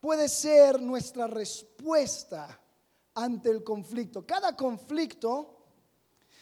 puede 0.00 0.28
ser 0.28 0.80
nuestra 0.82 1.26
respuesta 1.26 2.60
ante 3.14 3.50
el 3.50 3.64
conflicto. 3.64 4.26
Cada 4.26 4.54
conflicto, 4.56 5.64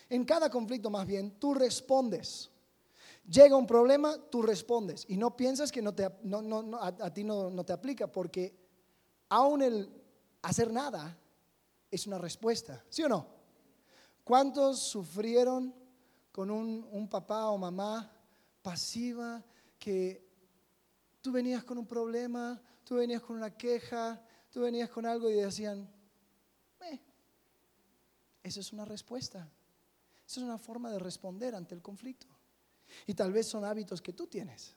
en 0.09 0.25
cada 0.25 0.51
conflicto 0.51 0.91
más 0.91 1.07
bien, 1.07 1.39
tú 1.39 1.55
respondes. 1.55 2.50
Llega 3.29 3.57
un 3.57 3.67
problema, 3.67 4.17
tú 4.31 4.43
respondes. 4.43 5.05
Y 5.09 5.17
no 5.17 5.37
piensas 5.37 5.71
que 5.71 5.83
no 5.83 5.95
te, 5.95 6.05
a, 6.05 7.15
ti 7.15 7.25
no, 7.25 7.65
te 7.65 7.73
aplica, 7.73 8.11
porque 8.11 8.55
aún 9.29 9.63
el 9.63 9.91
hacer 10.43 10.73
nada 10.73 11.17
es 11.91 12.07
una 12.07 12.19
respuesta. 12.19 12.85
¿Sí 12.89 13.03
o 13.03 13.09
no? 13.09 13.27
¿Cuántos 14.25 14.81
sufrieron 14.81 15.75
con 16.33 16.51
un, 16.51 16.87
un 16.91 17.09
papá 17.09 17.51
o 17.51 17.59
mamá 17.59 18.13
pasiva 18.63 19.43
que 19.79 20.29
tú 21.21 21.33
venías 21.33 21.65
con 21.65 21.79
un 21.79 21.87
problema, 21.87 22.61
tú 22.85 22.97
venías 22.97 23.23
con 23.23 23.37
una 23.37 23.51
queja, 23.57 24.23
tú 24.51 24.61
venías 24.61 24.91
con 24.91 25.07
algo 25.07 25.31
y 25.31 25.35
decían, 25.35 25.89
eso 28.43 28.61
es 28.61 28.73
una 28.73 28.85
respuesta. 28.85 29.49
Eso 30.27 30.41
es 30.41 30.45
una 30.45 30.59
forma 30.59 30.91
de 30.91 30.99
responder 30.99 31.55
ante 31.55 31.75
el 31.75 31.83
conflicto. 31.83 32.27
Y 33.07 33.15
tal 33.15 33.33
vez 33.33 33.47
son 33.47 33.65
hábitos 33.65 34.01
que 34.01 34.13
tú 34.13 34.27
tienes. 34.27 34.77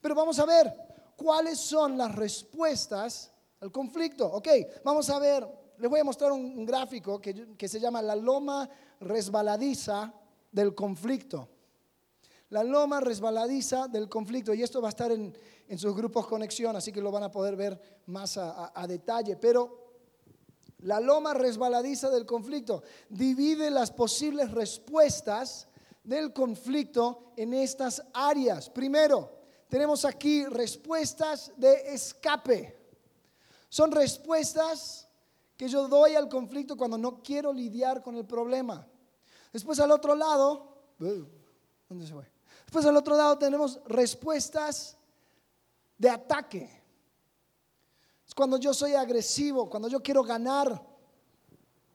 Pero 0.00 0.14
vamos 0.14 0.38
a 0.38 0.46
ver 0.46 0.72
cuáles 1.16 1.58
son 1.58 1.96
las 1.96 2.14
respuestas 2.14 3.32
al 3.60 3.70
conflicto. 3.70 4.26
Ok, 4.26 4.48
vamos 4.84 5.08
a 5.10 5.18
ver, 5.18 5.46
les 5.78 5.90
voy 5.90 6.00
a 6.00 6.04
mostrar 6.04 6.32
un, 6.32 6.64
gráfico 6.64 7.20
que, 7.20 7.68
se 7.68 7.80
llama 7.80 8.02
la 8.02 8.16
loma 8.16 8.68
resbaladiza 9.00 10.12
del 10.50 10.74
conflicto. 10.74 11.48
La 12.50 12.62
loma 12.62 13.00
resbaladiza 13.00 13.88
del 13.88 14.08
conflicto. 14.08 14.52
Y 14.52 14.62
esto 14.62 14.82
va 14.82 14.88
a 14.88 14.90
estar 14.90 15.12
en, 15.12 15.34
sus 15.76 15.96
grupos 15.96 16.26
conexión, 16.26 16.76
así 16.76 16.92
que 16.92 17.00
lo 17.00 17.10
van 17.10 17.22
a 17.22 17.30
poder 17.30 17.56
ver 17.56 17.80
más 18.06 18.36
a, 18.36 18.72
a 18.74 18.86
detalle. 18.86 19.36
Pero 19.36 19.82
la 20.80 21.00
loma 21.00 21.32
resbaladiza 21.32 22.10
del 22.10 22.26
conflicto 22.26 22.82
divide 23.08 23.70
las 23.70 23.90
posibles 23.90 24.50
respuestas 24.50 25.68
del 26.02 26.32
conflicto 26.32 27.32
en 27.36 27.54
estas 27.54 28.02
áreas. 28.12 28.68
Primero, 28.68 29.38
tenemos 29.68 30.04
aquí 30.04 30.44
respuestas 30.46 31.52
de 31.56 31.94
escape. 31.94 32.78
Son 33.68 33.90
respuestas 33.90 35.08
que 35.56 35.68
yo 35.68 35.88
doy 35.88 36.14
al 36.14 36.28
conflicto 36.28 36.76
cuando 36.76 36.98
no 36.98 37.22
quiero 37.22 37.52
lidiar 37.52 38.02
con 38.02 38.16
el 38.16 38.26
problema. 38.26 38.86
Después 39.52 39.78
al 39.80 39.90
otro 39.90 40.14
lado, 40.14 40.76
¿dónde 40.98 42.06
se 42.06 42.12
fue? 42.12 42.30
Después 42.64 42.84
al 42.86 42.96
otro 42.96 43.16
lado 43.16 43.38
tenemos 43.38 43.80
respuestas 43.86 44.96
de 45.98 46.10
ataque. 46.10 46.82
Es 48.26 48.34
cuando 48.34 48.56
yo 48.56 48.74
soy 48.74 48.94
agresivo, 48.94 49.68
cuando 49.68 49.88
yo 49.88 50.02
quiero 50.02 50.22
ganar 50.22 50.84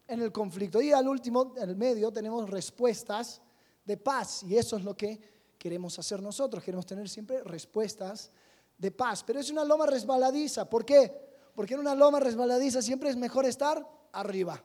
en 0.07 0.21
el 0.21 0.31
conflicto. 0.31 0.81
Y 0.81 0.91
al 0.91 1.07
último, 1.07 1.53
en 1.57 1.69
el 1.69 1.75
medio, 1.75 2.11
tenemos 2.11 2.49
respuestas 2.49 3.41
de 3.87 3.97
paz. 3.97 4.43
Y 4.43 4.57
eso 4.57 4.77
es 4.77 4.83
lo 4.83 4.95
que 4.95 5.19
queremos 5.57 5.97
hacer 5.97 6.21
nosotros. 6.21 6.63
Queremos 6.63 6.85
tener 6.85 7.09
siempre 7.09 7.41
respuestas 7.43 8.29
de 8.77 8.91
paz. 8.91 9.23
Pero 9.25 9.39
es 9.39 9.49
una 9.49 9.63
loma 9.63 9.85
resbaladiza. 9.87 10.69
¿Por 10.69 10.85
qué? 10.85 11.11
Porque 11.55 11.73
en 11.73 11.79
una 11.79 11.95
loma 11.95 12.19
resbaladiza 12.19 12.81
siempre 12.81 13.09
es 13.09 13.15
mejor 13.15 13.45
estar 13.45 13.83
arriba. 14.11 14.61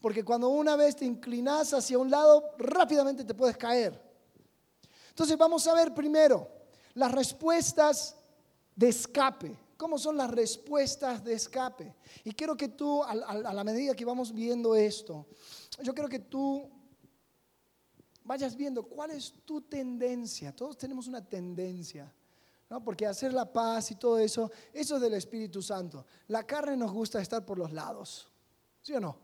Porque 0.00 0.24
cuando 0.24 0.48
una 0.48 0.76
vez 0.76 0.96
te 0.96 1.04
inclinas 1.04 1.74
hacia 1.74 1.98
un 1.98 2.10
lado, 2.10 2.52
rápidamente 2.58 3.24
te 3.24 3.34
puedes 3.34 3.56
caer. 3.56 4.00
Entonces 5.08 5.36
vamos 5.36 5.66
a 5.66 5.74
ver 5.74 5.92
primero 5.92 6.48
las 6.94 7.10
respuestas 7.12 8.16
de 8.74 8.88
escape 8.88 9.58
cómo 9.76 9.98
son 9.98 10.16
las 10.16 10.30
respuestas 10.30 11.22
de 11.22 11.34
escape. 11.34 11.94
Y 12.24 12.32
quiero 12.32 12.56
que 12.56 12.68
tú, 12.68 13.02
a, 13.02 13.14
la 13.14 13.64
medida 13.64 13.94
que 13.94 14.04
vamos 14.04 14.32
viendo 14.32 14.74
esto, 14.74 15.26
yo 15.82 15.92
quiero 15.92 16.08
que 16.08 16.20
tú 16.20 16.68
vayas 18.26 18.56
viendo 18.56 18.82
cuál 18.82 19.12
es 19.12 19.32
tu 19.44 19.62
tendencia. 19.62 20.54
Todos 20.54 20.76
tenemos 20.76 21.06
una 21.06 21.24
tendencia. 21.24 22.12
¿no? 22.68 22.82
Porque 22.82 23.06
hacer 23.06 23.32
la 23.32 23.50
paz 23.50 23.92
y 23.92 23.94
todo 23.94 24.18
eso, 24.18 24.50
eso 24.72 24.96
es 24.96 25.00
del 25.00 25.14
Espíritu 25.14 25.62
Santo. 25.62 26.04
La 26.28 26.44
carne 26.44 26.76
nos 26.76 26.92
gusta 26.92 27.20
estar 27.20 27.44
por 27.46 27.58
los 27.58 27.72
lados. 27.72 28.28
¿Sí 28.82 28.92
o 28.94 29.00
no? 29.00 29.16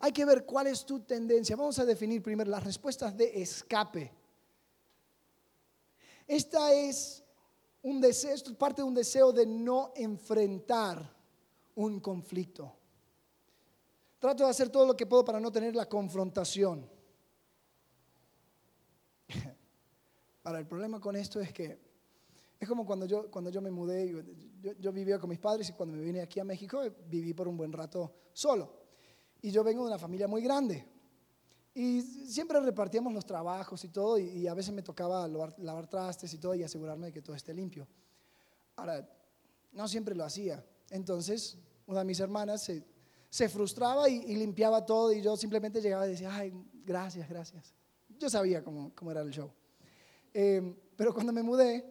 Hay 0.00 0.12
que 0.12 0.24
ver 0.24 0.44
cuál 0.44 0.66
es 0.68 0.84
tu 0.84 1.00
tendencia. 1.00 1.56
Vamos 1.56 1.78
a 1.78 1.84
definir 1.84 2.22
primero 2.22 2.50
las 2.50 2.62
respuestas 2.62 3.16
de 3.16 3.40
escape. 3.42 4.12
Esta 6.26 6.72
es 6.74 7.24
un 7.82 8.00
deseo, 8.00 8.34
esto 8.34 8.50
es 8.50 8.56
parte 8.56 8.82
de 8.82 8.88
un 8.88 8.94
deseo 8.94 9.32
de 9.32 9.46
no 9.46 9.92
enfrentar 9.96 11.16
un 11.74 12.00
conflicto. 12.00 12.74
Trato 14.18 14.44
de 14.44 14.50
hacer 14.50 14.68
todo 14.68 14.84
lo 14.84 14.96
que 14.96 15.06
puedo 15.06 15.24
para 15.24 15.40
no 15.40 15.50
tener 15.50 15.74
la 15.74 15.88
confrontación. 15.88 16.97
Ahora, 20.48 20.60
el 20.60 20.66
problema 20.66 20.98
con 20.98 21.14
esto 21.14 21.42
es 21.42 21.52
que 21.52 21.78
es 22.58 22.66
como 22.66 22.86
cuando 22.86 23.04
yo, 23.04 23.30
cuando 23.30 23.50
yo 23.50 23.60
me 23.60 23.70
mudé, 23.70 24.08
yo, 24.62 24.72
yo, 24.80 24.92
vivía 24.92 25.18
con 25.18 25.28
mis 25.28 25.38
padres 25.38 25.68
y 25.68 25.74
cuando 25.74 25.94
me 25.94 26.02
vine 26.02 26.22
aquí 26.22 26.40
a 26.40 26.44
México 26.44 26.80
viví 27.06 27.34
por 27.34 27.48
un 27.48 27.58
buen 27.58 27.70
rato 27.70 28.14
solo. 28.32 28.72
Y 29.42 29.50
yo 29.50 29.62
vengo 29.62 29.82
de 29.82 29.88
una 29.88 29.98
familia 29.98 30.26
muy 30.26 30.40
grande. 30.40 30.86
Y 31.74 32.00
siempre 32.00 32.58
repartíamos 32.60 33.12
los 33.12 33.26
trabajos 33.26 33.84
y 33.84 33.88
todo, 33.90 34.16
y, 34.18 34.46
a 34.46 34.54
veces 34.54 34.72
me 34.72 34.80
tocaba 34.80 35.28
lavar, 35.28 35.86
trastes 35.86 36.32
y 36.32 36.38
todo 36.38 36.54
y 36.54 36.62
asegurarme 36.62 37.08
de 37.08 37.12
que 37.12 37.20
todo 37.20 37.36
esté 37.36 37.52
limpio. 37.52 37.86
Ahora, 38.76 39.06
no 39.72 39.86
siempre 39.86 40.14
lo 40.14 40.24
hacía. 40.24 40.64
Entonces, 40.88 41.58
una 41.86 41.98
de 41.98 42.06
mis 42.06 42.20
hermanas 42.20 42.62
se, 42.62 42.82
se 43.28 43.50
frustraba 43.50 44.08
y, 44.08 44.34
limpiaba 44.34 44.86
todo, 44.86 45.12
y 45.12 45.20
yo 45.20 45.36
simplemente 45.36 45.82
llegaba 45.82 46.06
y 46.06 46.12
decía, 46.12 46.34
ay, 46.34 46.54
gracias, 46.86 47.28
gracias. 47.28 47.74
Yo 48.18 48.30
sabía 48.30 48.64
cómo, 48.64 48.92
cómo 48.94 49.10
era 49.10 49.20
el 49.20 49.30
show. 49.30 49.52
Eh, 50.40 50.62
pero 50.94 51.12
cuando 51.12 51.32
me 51.32 51.42
mudé, 51.42 51.84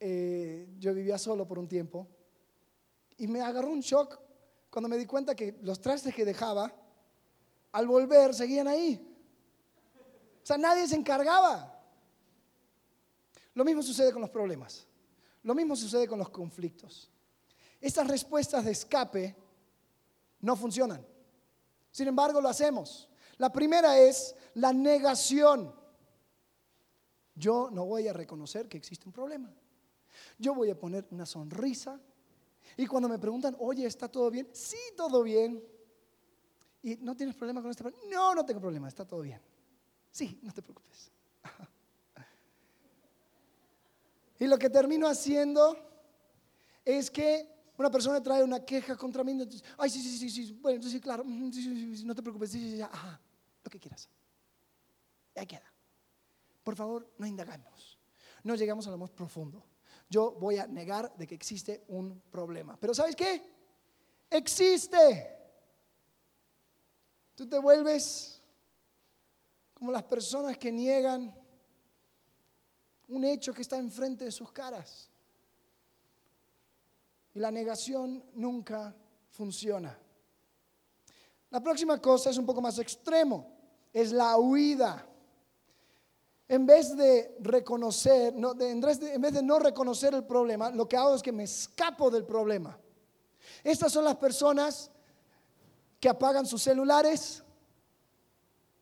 eh, 0.00 0.66
yo 0.78 0.94
vivía 0.94 1.18
solo 1.18 1.46
por 1.46 1.58
un 1.58 1.68
tiempo, 1.68 2.08
y 3.18 3.26
me 3.26 3.42
agarró 3.42 3.68
un 3.68 3.80
shock 3.80 4.18
cuando 4.70 4.88
me 4.88 4.96
di 4.96 5.04
cuenta 5.04 5.34
que 5.34 5.58
los 5.60 5.78
trastes 5.78 6.14
que 6.14 6.24
dejaba, 6.24 6.74
al 7.70 7.86
volver, 7.86 8.32
seguían 8.32 8.66
ahí. 8.66 9.14
O 10.42 10.46
sea, 10.46 10.56
nadie 10.56 10.88
se 10.88 10.96
encargaba. 10.96 11.84
Lo 13.52 13.62
mismo 13.62 13.82
sucede 13.82 14.10
con 14.10 14.22
los 14.22 14.30
problemas. 14.30 14.86
Lo 15.42 15.54
mismo 15.54 15.76
sucede 15.76 16.08
con 16.08 16.18
los 16.18 16.30
conflictos. 16.30 17.10
Estas 17.78 18.08
respuestas 18.08 18.64
de 18.64 18.70
escape 18.70 19.36
no 20.40 20.56
funcionan. 20.56 21.06
Sin 21.90 22.08
embargo, 22.08 22.40
lo 22.40 22.48
hacemos. 22.48 23.10
La 23.36 23.52
primera 23.52 23.98
es 23.98 24.34
la 24.54 24.72
negación. 24.72 25.81
Yo 27.34 27.70
no 27.72 27.86
voy 27.86 28.08
a 28.08 28.12
reconocer 28.12 28.68
que 28.68 28.76
existe 28.76 29.06
un 29.06 29.12
problema. 29.12 29.50
Yo 30.38 30.54
voy 30.54 30.70
a 30.70 30.78
poner 30.78 31.06
una 31.10 31.26
sonrisa. 31.26 32.00
Y 32.76 32.86
cuando 32.86 33.08
me 33.08 33.18
preguntan, 33.18 33.56
oye, 33.58 33.86
¿está 33.86 34.08
todo 34.08 34.30
bien? 34.30 34.48
Sí, 34.52 34.78
todo 34.96 35.22
bien. 35.22 35.62
¿Y 36.82 36.96
no 36.96 37.16
tienes 37.16 37.34
problema 37.34 37.62
con 37.62 37.70
este 37.70 37.82
problema? 37.82 38.04
No, 38.10 38.34
no 38.34 38.44
tengo 38.44 38.60
problema, 38.60 38.88
está 38.88 39.04
todo 39.04 39.20
bien. 39.20 39.40
Sí, 40.10 40.38
no 40.42 40.52
te 40.52 40.62
preocupes. 40.62 41.10
y 44.40 44.46
lo 44.46 44.58
que 44.58 44.68
termino 44.68 45.06
haciendo 45.06 45.76
es 46.84 47.10
que 47.10 47.48
una 47.78 47.90
persona 47.90 48.22
trae 48.22 48.42
una 48.42 48.64
queja 48.64 48.96
contra 48.96 49.24
mí. 49.24 49.38
Ay, 49.78 49.90
sí, 49.90 50.02
sí, 50.02 50.18
sí, 50.18 50.30
sí, 50.30 50.58
bueno, 50.60 50.76
entonces 50.76 50.92
sí, 50.92 51.00
claro, 51.00 51.24
no 51.24 52.14
te 52.14 52.22
preocupes, 52.22 52.50
sí, 52.50 52.58
sí, 52.58 52.76
sí, 52.76 52.82
ajá, 52.82 53.20
lo 53.64 53.70
que 53.70 53.78
quieras. 53.78 54.08
Ahí 55.34 55.46
queda. 55.46 55.71
Por 56.62 56.76
favor, 56.76 57.12
no 57.18 57.26
indagamos. 57.26 57.98
No 58.44 58.54
llegamos 58.54 58.86
al 58.86 58.94
amor 58.94 59.10
profundo. 59.10 59.64
Yo 60.08 60.32
voy 60.32 60.58
a 60.58 60.66
negar 60.66 61.14
de 61.16 61.26
que 61.26 61.34
existe 61.34 61.84
un 61.88 62.20
problema. 62.30 62.76
Pero 62.78 62.94
¿sabes 62.94 63.16
qué? 63.16 63.42
Existe. 64.30 65.38
Tú 67.34 67.48
te 67.48 67.58
vuelves 67.58 68.40
como 69.74 69.90
las 69.90 70.02
personas 70.04 70.58
que 70.58 70.70
niegan 70.70 71.34
un 73.08 73.24
hecho 73.24 73.52
que 73.52 73.62
está 73.62 73.78
enfrente 73.78 74.24
de 74.24 74.32
sus 74.32 74.52
caras. 74.52 75.10
Y 77.34 77.38
la 77.38 77.50
negación 77.50 78.24
nunca 78.34 78.94
funciona. 79.30 79.98
La 81.50 81.60
próxima 81.60 82.00
cosa 82.00 82.30
es 82.30 82.38
un 82.38 82.46
poco 82.46 82.62
más 82.62 82.78
extremo, 82.78 83.58
es 83.92 84.12
la 84.12 84.36
huida. 84.38 85.06
En 86.52 86.66
vez 86.66 86.94
de 86.94 87.34
reconocer, 87.40 88.34
en, 88.36 88.80
vez 88.82 89.00
de, 89.00 89.14
en 89.14 89.22
vez 89.22 89.32
de 89.32 89.42
no 89.42 89.58
reconocer 89.58 90.12
el 90.12 90.24
problema, 90.24 90.70
lo 90.70 90.86
que 90.86 90.98
hago 90.98 91.14
es 91.14 91.22
que 91.22 91.32
me 91.32 91.44
escapo 91.44 92.10
del 92.10 92.26
problema. 92.26 92.78
Estas 93.64 93.90
son 93.90 94.04
las 94.04 94.16
personas 94.16 94.90
que 95.98 96.10
apagan 96.10 96.44
sus 96.44 96.62
celulares, 96.62 97.42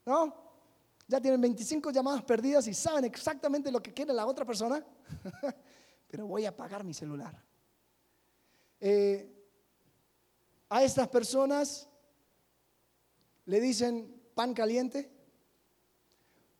¿no? 0.05 0.35
Ya 1.07 1.21
tienen 1.21 1.41
25 1.41 1.93
llamadas 1.93 2.25
perdidas 2.25 2.67
y 2.67 2.75
saben 2.75 3.05
exactamente 3.05 3.71
lo 3.71 3.81
que 3.81 3.95
quiere 3.95 4.12
la 4.12 4.27
otra 4.27 4.45
persona, 4.45 4.85
pero 6.11 6.27
voy 6.27 6.47
a 6.47 6.49
apagar 6.49 6.83
mi 6.83 6.93
celular. 6.93 7.41
Eh, 8.81 9.33
a 10.71 10.83
estas 10.83 11.07
personas 11.07 11.89
le 13.45 13.61
dicen 13.61 14.21
pan 14.35 14.55
caliente, 14.55 15.20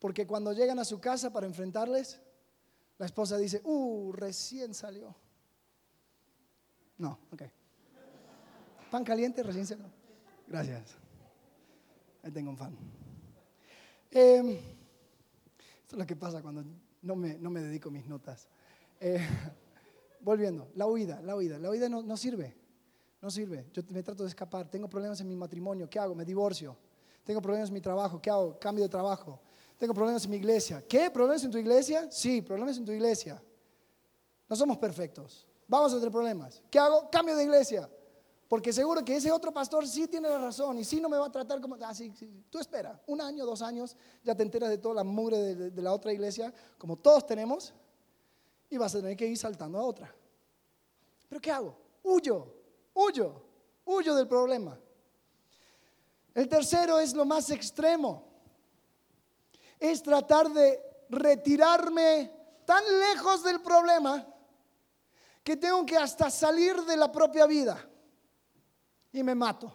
porque 0.01 0.27
cuando 0.27 0.53
llegan 0.53 0.79
a 0.79 0.85
su 0.85 0.99
casa 0.99 1.31
para 1.31 1.47
enfrentarles, 1.47 2.21
la 2.99 3.07
esposa 3.07 3.37
dice, 3.37 3.61
uh, 3.65 4.13
recién 4.13 4.75
salió. 4.75 5.15
No, 6.97 7.19
ok. 7.31 7.43
Pan 8.91 9.05
caliente, 9.05 9.43
recién 9.43 9.67
salió. 9.67 9.87
Gracias. 10.49 10.97
Ahí 12.23 12.33
tengo 12.33 12.51
un 12.51 12.57
fan. 12.57 12.77
Em, 14.11 14.51
esto 14.51 15.93
es 15.93 15.99
lo 15.99 16.07
que 16.07 16.17
pasa 16.17 16.43
cuando 16.43 16.65
no 17.03 17.15
me, 17.15 17.39
no 17.39 17.51
me 17.51 17.61
dedico 17.61 17.91
mis 17.91 18.07
notas. 18.07 18.49
Eh, 18.99 19.21
volviendo, 20.21 20.71
la 20.75 20.87
huida, 20.87 21.21
la 21.21 21.37
huida. 21.37 21.59
La 21.59 21.71
huida 21.71 21.89
no, 21.91 22.03
no 22.03 22.17
sirve. 22.17 22.57
No 23.21 23.31
sirve. 23.31 23.67
Yo 23.73 23.83
me 23.91 24.03
trato 24.03 24.23
de 24.23 24.31
escapar. 24.31 24.71
Tengo 24.71 24.89
problemas 24.89 25.21
en 25.21 25.29
mi 25.29 25.37
matrimonio. 25.37 25.91
¿Qué 25.91 25.99
hago? 25.99 26.15
Me 26.15 26.25
divorcio. 26.25 26.75
Tengo 27.23 27.43
problemas 27.43 27.69
en 27.69 27.75
mi 27.75 27.81
trabajo. 27.83 28.21
¿Qué 28.21 28.31
hago? 28.31 28.59
Cambio 28.59 28.85
de 28.85 28.89
trabajo. 28.89 29.41
Tengo 29.81 29.95
problemas 29.95 30.23
en 30.27 30.31
mi 30.31 30.37
iglesia. 30.37 30.85
¿Qué? 30.87 31.11
¿Problemas 31.11 31.43
en 31.43 31.51
tu 31.51 31.57
iglesia? 31.57 32.07
Sí, 32.11 32.43
problemas 32.43 32.77
en 32.77 32.85
tu 32.85 32.93
iglesia. 32.93 33.43
No 34.47 34.55
somos 34.55 34.77
perfectos. 34.77 35.49
Vamos 35.67 35.95
a 35.95 35.97
tener 35.97 36.13
problemas. 36.13 36.63
¿Qué 36.71 36.79
hago? 36.79 37.09
Cambio 37.11 37.35
de 37.35 37.45
iglesia. 37.45 37.89
Porque 38.47 38.75
seguro 38.75 39.03
que 39.03 39.17
ese 39.17 39.33
otro 39.33 39.55
pastor 39.55 39.89
sí 39.89 40.07
tiene 40.07 40.29
la 40.29 40.37
razón 40.37 40.79
y 40.79 40.85
sí 40.85 41.01
no 41.01 41.09
me 41.09 41.17
va 41.17 41.29
a 41.29 41.33
tratar 41.33 41.63
como... 41.63 41.79
Ah, 41.81 41.95
sí, 41.95 42.13
Tú 42.51 42.59
espera, 42.59 43.01
un 43.07 43.23
año, 43.23 43.47
dos 43.47 43.63
años, 43.63 43.97
ya 44.23 44.35
te 44.35 44.43
enteras 44.43 44.69
de 44.69 44.77
toda 44.77 44.97
la 44.97 45.05
mugre 45.05 45.39
de, 45.39 45.71
de 45.71 45.83
la 45.83 45.95
otra 45.95 46.13
iglesia, 46.13 46.53
como 46.77 46.99
todos 46.99 47.27
tenemos, 47.27 47.73
y 48.69 48.77
vas 48.77 48.95
a 48.95 49.01
tener 49.01 49.17
que 49.17 49.29
ir 49.29 49.39
saltando 49.39 49.79
a 49.79 49.83
otra. 49.83 50.15
¿Pero 51.27 51.41
qué 51.41 51.51
hago? 51.51 51.75
Huyo, 52.03 52.55
huyo, 52.93 53.43
huyo 53.87 54.15
del 54.15 54.29
problema. 54.29 54.79
El 56.35 56.49
tercero 56.51 57.01
es 57.01 57.15
lo 57.15 57.25
más 57.25 57.49
extremo. 57.49 58.30
Es 59.81 60.03
tratar 60.03 60.51
de 60.51 60.81
retirarme 61.09 62.31
tan 62.65 62.85
lejos 63.01 63.43
del 63.43 63.61
problema 63.61 64.25
que 65.43 65.57
tengo 65.57 65.85
que 65.85 65.97
hasta 65.97 66.31
salir 66.31 66.77
de 66.83 66.97
la 66.97 67.11
propia 67.11 67.47
vida 67.47 67.85
y 69.13 69.23
me 69.23 69.35
mato. 69.35 69.73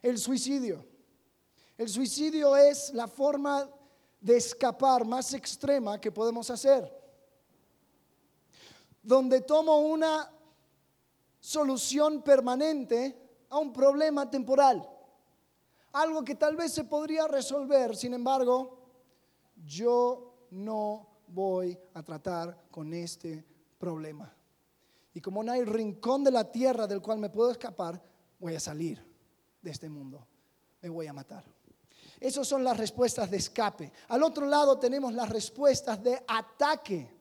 El 0.00 0.16
suicidio. 0.16 0.84
El 1.76 1.88
suicidio 1.88 2.56
es 2.56 2.92
la 2.94 3.06
forma 3.06 3.68
de 4.20 4.36
escapar 4.36 5.04
más 5.04 5.34
extrema 5.34 6.00
que 6.00 6.12
podemos 6.12 6.48
hacer. 6.50 6.90
Donde 9.02 9.40
tomo 9.42 9.80
una 9.80 10.30
solución 11.38 12.22
permanente 12.22 13.44
a 13.48 13.58
un 13.58 13.72
problema 13.72 14.30
temporal. 14.30 14.88
Algo 15.92 16.22
que 16.22 16.34
tal 16.34 16.54
vez 16.54 16.72
se 16.72 16.84
podría 16.84 17.26
resolver, 17.26 17.96
sin 17.96 18.14
embargo, 18.14 18.79
yo 19.64 20.46
no 20.50 21.06
voy 21.28 21.78
a 21.94 22.02
tratar 22.02 22.66
con 22.70 22.92
este 22.94 23.44
problema. 23.78 24.34
Y 25.14 25.20
como 25.20 25.42
no 25.42 25.52
hay 25.52 25.64
rincón 25.64 26.22
de 26.24 26.30
la 26.30 26.50
tierra 26.50 26.86
del 26.86 27.00
cual 27.00 27.18
me 27.18 27.30
puedo 27.30 27.50
escapar, 27.50 28.00
voy 28.38 28.54
a 28.54 28.60
salir 28.60 29.04
de 29.60 29.70
este 29.70 29.88
mundo, 29.88 30.26
me 30.82 30.88
voy 30.88 31.06
a 31.06 31.12
matar. 31.12 31.44
Esas 32.20 32.46
son 32.46 32.62
las 32.62 32.76
respuestas 32.76 33.30
de 33.30 33.38
escape. 33.38 33.92
Al 34.08 34.22
otro 34.22 34.46
lado 34.46 34.78
tenemos 34.78 35.12
las 35.14 35.28
respuestas 35.28 36.02
de 36.02 36.22
ataque. 36.28 37.18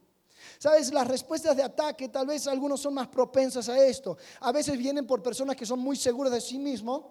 Sabes, 0.58 0.92
las 0.92 1.08
respuestas 1.08 1.56
de 1.56 1.64
ataque, 1.64 2.10
tal 2.10 2.28
vez 2.28 2.48
algunos 2.48 2.82
son 2.82 2.94
más 2.94 3.08
propensas 3.08 3.70
a 3.70 3.82
esto. 3.86 4.18
A 4.42 4.52
veces 4.52 4.78
vienen 4.78 5.08
por 5.08 5.24
personas 5.24 5.56
que 5.56 5.66
son 5.66 5.80
muy 5.80 5.96
seguras 5.96 6.34
de 6.34 6.42
sí 6.42 6.60
mismos. 6.60 7.04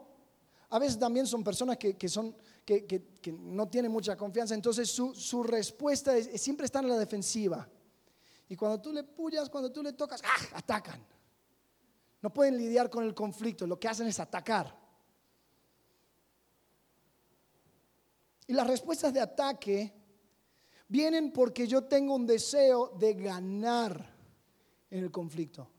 A 0.70 0.78
veces 0.78 0.98
también 0.98 1.26
son 1.26 1.42
personas 1.42 1.78
que, 1.78 2.08
son, 2.08 2.34
que, 2.68 3.32
no 3.32 3.68
tienen 3.68 3.90
mucha 3.90 4.16
confianza. 4.16 4.54
Entonces 4.54 4.90
su, 4.90 5.42
respuesta 5.42 6.16
es, 6.16 6.40
siempre 6.40 6.66
están 6.66 6.84
en 6.84 6.90
la 6.90 6.98
defensiva. 6.98 7.66
Y 8.48 8.56
cuando 8.56 8.80
tú 8.80 8.92
le 8.92 9.04
puyas, 9.04 9.48
cuando 9.48 9.72
tú 9.72 9.82
le 9.82 9.94
tocas, 9.94 10.22
¡ah! 10.24 10.56
atacan. 10.58 11.02
No 12.20 12.32
pueden 12.32 12.58
lidiar 12.58 12.90
con 12.90 13.04
el 13.04 13.14
conflicto, 13.14 13.66
lo 13.66 13.78
que 13.78 13.88
hacen 13.88 14.06
es 14.06 14.20
atacar. 14.20 14.76
Y 18.46 18.52
las 18.52 18.66
respuestas 18.66 19.12
de 19.12 19.20
ataque 19.20 19.92
vienen 20.88 21.32
porque 21.32 21.66
yo 21.66 21.84
tengo 21.84 22.14
un 22.14 22.26
deseo 22.26 22.88
de 22.98 23.14
ganar 23.14 24.14
en 24.90 25.04
el 25.04 25.10
conflicto. 25.10 25.70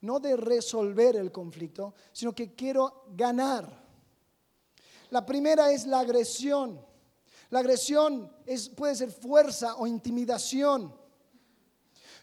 No 0.00 0.18
de 0.18 0.36
resolver 0.36 1.16
el 1.16 1.30
conflicto, 1.30 1.94
sino 2.12 2.34
que 2.34 2.54
quiero 2.54 3.04
ganar. 3.14 3.81
La 5.12 5.26
primera 5.26 5.70
es 5.70 5.84
la 5.84 6.00
agresión. 6.00 6.82
La 7.50 7.58
agresión 7.58 8.34
es, 8.46 8.70
puede 8.70 8.94
ser 8.94 9.10
fuerza 9.10 9.76
o 9.76 9.86
intimidación. 9.86 10.90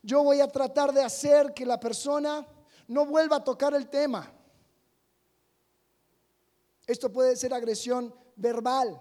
Yo 0.01 0.23
voy 0.23 0.39
a 0.41 0.47
tratar 0.47 0.91
de 0.91 1.03
hacer 1.03 1.53
que 1.53 1.67
la 1.67 1.79
persona 1.79 2.47
no 2.87 3.05
vuelva 3.05 3.35
a 3.35 3.43
tocar 3.43 3.75
el 3.75 3.89
tema. 3.89 4.33
Esto 6.87 7.13
puede 7.13 7.35
ser 7.35 7.53
agresión 7.53 8.11
verbal, 8.35 8.99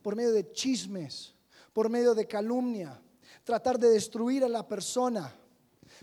por 0.00 0.16
medio 0.16 0.32
de 0.32 0.50
chismes, 0.52 1.34
por 1.74 1.90
medio 1.90 2.14
de 2.14 2.26
calumnia, 2.26 2.98
tratar 3.44 3.78
de 3.78 3.90
destruir 3.90 4.44
a 4.44 4.48
la 4.48 4.66
persona, 4.66 5.30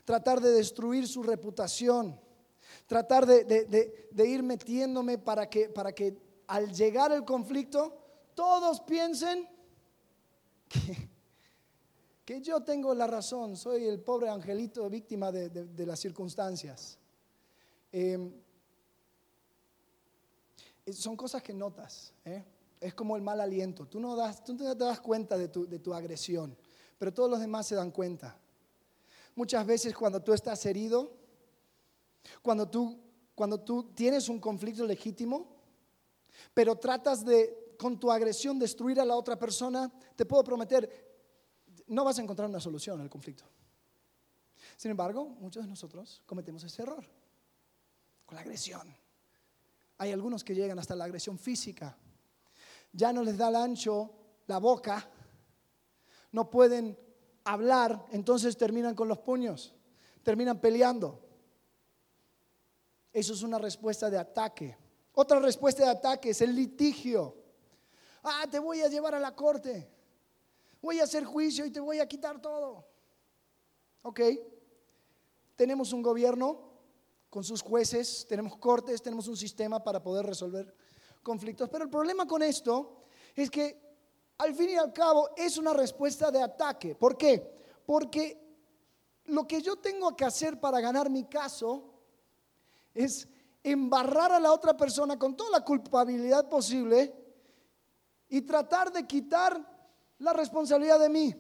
tratar 0.04 0.40
de 0.40 0.52
destruir 0.52 1.08
su 1.08 1.24
reputación, 1.24 2.20
tratar 2.86 3.26
de, 3.26 4.08
ir 4.24 4.44
metiéndome 4.44 5.18
para 5.18 5.50
que, 5.50 5.68
para 5.68 5.92
que 5.92 6.25
al 6.48 6.72
llegar 6.74 7.12
el 7.12 7.26
conflicto 7.26 7.98
todos 8.34 8.82
piensen 8.82 9.48
que, 12.26 12.42
yo 12.42 12.62
tengo 12.64 12.94
la 12.94 13.08
razón, 13.08 13.56
soy 13.56 13.86
el 13.86 14.02
pobre 14.02 14.30
angelito 14.30 14.90
víctima 14.90 15.32
de, 15.32 15.86
las 15.86 16.00
circunstancias. 16.00 16.98
Em, 17.92 18.34
son 20.92 21.16
cosas 21.16 21.42
que 21.42 21.54
notas. 21.54 22.14
¿eh? 22.26 22.44
es 22.86 22.94
como 22.94 23.16
el 23.16 23.22
mal 23.22 23.42
aliento. 23.42 23.88
Tú 23.88 24.00
no, 24.00 24.16
das, 24.16 24.44
tú 24.44 24.54
no 24.54 24.76
te 24.76 24.84
das 24.84 25.00
cuenta 25.00 25.38
de 25.38 25.48
tu, 25.48 25.68
de 25.68 25.80
tu 25.80 25.94
agresión, 25.94 26.56
pero 26.98 27.14
todos 27.14 27.30
los 27.30 27.40
demás 27.40 27.68
se 27.68 27.76
dan 27.76 27.92
cuenta. 27.92 28.38
Muchas 29.36 29.66
veces 29.66 29.96
cuando 29.96 30.22
tú 30.22 30.34
estás 30.34 30.66
herido, 30.66 31.12
cuando 32.42 32.70
tú, 32.70 33.00
cuando 33.34 33.60
tú 33.60 33.92
tienes 33.96 34.30
un 34.30 34.40
conflicto 34.40 34.86
legítimo, 34.86 35.55
pero 36.54 36.78
tratas 36.78 37.26
de 37.26 37.76
con 37.78 38.00
tu 38.00 38.12
agresión 38.12 38.58
destruir 38.58 39.00
a 39.00 39.06
la 39.06 39.16
otra 39.16 39.38
persona, 39.38 39.92
te 40.16 40.26
puedo 40.26 40.44
prometer, 40.44 40.90
no 41.88 42.04
vas 42.04 42.18
a 42.20 42.22
encontrar 42.22 42.50
una 42.50 42.60
solución 42.60 43.02
al 43.02 43.10
conflicto. 43.10 43.44
Sin 44.78 44.92
embargo, 44.92 45.26
muchos 45.40 45.64
de 45.64 45.70
nosotros 45.70 46.22
cometemos 46.26 46.64
ese 46.64 46.82
error 46.82 47.06
con 48.26 48.36
la 48.36 48.42
agresión. 48.42 48.96
Hay 49.98 50.12
algunos 50.12 50.44
que 50.44 50.56
llegan 50.56 50.80
hasta 50.80 50.96
la 50.96 51.06
agresión 51.06 51.38
física. 51.38 51.98
Ya 52.92 53.14
no 53.14 53.24
les 53.24 53.38
da 53.38 53.50
el 53.50 53.56
ancho 53.56 54.12
la 54.48 54.60
boca, 54.60 55.10
no 56.32 56.50
pueden 56.50 56.98
hablar, 57.46 58.06
entonces 58.12 58.58
terminan 58.58 58.96
con 58.96 59.08
los 59.08 59.20
puños, 59.20 59.74
terminan 60.24 60.60
peleando. 60.60 61.22
Eso 63.12 63.34
es 63.34 63.42
una 63.44 63.58
respuesta 63.58 64.10
de 64.10 64.18
ataque. 64.18 64.78
Otra 65.16 65.40
respuesta 65.40 65.84
de 65.84 65.90
ataque 65.90 66.32
es 66.32 66.42
el 66.42 66.54
litigio. 66.54 67.36
Ah, 68.22 68.46
te 68.50 68.60
voy 68.60 68.82
a 68.82 68.90
llevar 68.90 69.16
a 69.16 69.20
la 69.20 69.34
corte. 69.34 69.90
Voy 70.82 71.00
a 71.00 71.06
hacer 71.06 71.24
juicio 71.24 71.66
y 71.66 71.72
te 71.72 71.80
voy 71.80 72.00
a 72.00 72.08
quitar 72.08 72.42
todo. 72.42 72.86
Ok. 74.04 74.20
Tenemos 75.56 75.94
un 75.94 76.02
gobierno 76.02 76.60
con 77.30 77.44
sus 77.44 77.62
jueces, 77.62 78.26
tenemos 78.28 78.58
cortes, 78.58 79.02
tenemos 79.02 79.28
un 79.28 79.38
sistema 79.38 79.84
para 79.84 80.04
poder 80.04 80.26
resolver 80.26 80.76
conflictos. 81.24 81.70
Pero 81.70 81.86
el 81.86 81.90
problema 81.90 82.28
con 82.28 82.44
esto 82.44 83.04
es 83.36 83.50
que 83.50 83.82
al 84.38 84.54
fin 84.54 84.72
y 84.72 84.76
al 84.76 84.92
cabo 84.92 85.30
es 85.38 85.58
una 85.58 85.74
respuesta 85.74 86.30
de 86.30 86.42
ataque. 86.42 86.94
¿Por 86.94 87.18
qué? 87.18 87.56
Porque 87.86 88.38
lo 89.26 89.48
que 89.48 89.62
yo 89.62 89.78
tengo 89.78 90.16
que 90.16 90.26
hacer 90.26 90.60
para 90.60 90.82
ganar 90.82 91.10
mi 91.10 91.24
caso 91.24 91.94
es 92.94 93.28
embarrar 93.66 94.32
a 94.32 94.40
la 94.40 94.52
otra 94.52 94.78
persona 94.78 95.18
con 95.18 95.36
toda 95.36 95.50
la 95.50 95.66
culpabilidad 95.66 96.48
posible 96.48 97.14
y 98.30 98.42
tratar 98.42 98.92
de 98.92 99.08
quitar 99.08 99.60
la 100.20 100.34
responsabilidad 100.34 101.00
de 101.00 101.10
mí. 101.10 101.36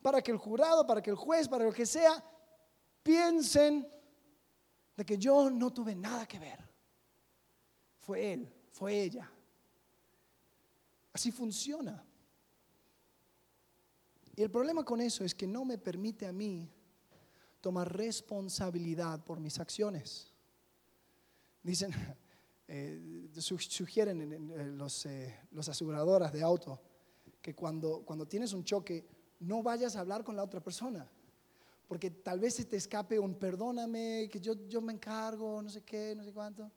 Para 0.00 0.22
que 0.22 0.30
el 0.30 0.38
jurado, 0.38 0.86
para 0.86 1.02
que 1.02 1.10
el 1.10 1.16
juez, 1.16 1.48
para 1.48 1.64
lo 1.64 1.72
que 1.72 1.86
sea, 1.86 2.24
piensen 3.02 3.88
de 4.96 5.04
que 5.04 5.18
yo 5.18 5.50
no 5.50 5.72
tuve 5.72 5.96
nada 5.96 6.24
que 6.24 6.38
ver. 6.38 6.60
Fue 7.98 8.32
él, 8.32 8.54
fue 8.70 9.02
ella. 9.02 9.28
Así 11.12 11.32
funciona. 11.32 12.04
Y 14.36 14.42
el 14.42 14.50
problema 14.52 14.84
con 14.84 15.00
eso 15.00 15.24
es 15.24 15.34
que 15.34 15.48
no 15.48 15.64
me 15.64 15.78
permite 15.78 16.26
a 16.26 16.32
mí 16.32 16.70
tomar 17.60 17.96
responsabilidad 17.96 19.24
por 19.24 19.40
mis 19.40 19.58
acciones. 19.58 20.33
Dicen, 21.64 21.90
eh, 22.68 23.28
sugieren 23.32 24.32
en, 24.32 24.78
los, 24.78 25.06
eh, 25.06 25.40
los 25.50 25.68
aseguradoras 25.68 26.32
de 26.32 26.42
auto 26.42 26.80
que 27.42 27.56
cuando, 27.56 28.02
cuando 28.04 28.28
tienes 28.28 28.52
un 28.52 28.62
choque 28.62 29.04
no 29.40 29.64
vayas 29.64 29.96
a 29.96 30.00
hablar 30.00 30.22
con 30.22 30.36
la 30.36 30.44
otra 30.44 30.62
persona 30.62 31.10
porque 31.86 32.10
tal 32.10 32.40
vez 32.40 32.54
se 32.54 32.64
te 32.64 32.76
escape 32.76 33.18
un 33.18 33.34
perdóname, 33.34 34.28
que 34.30 34.40
yo, 34.40 34.54
yo 34.66 34.80
me 34.80 34.92
encargo, 34.92 35.60
no 35.60 35.68
sé 35.68 35.82
qué, 35.82 36.14
no 36.16 36.24
sé 36.24 36.32
cuánto. 36.32 36.70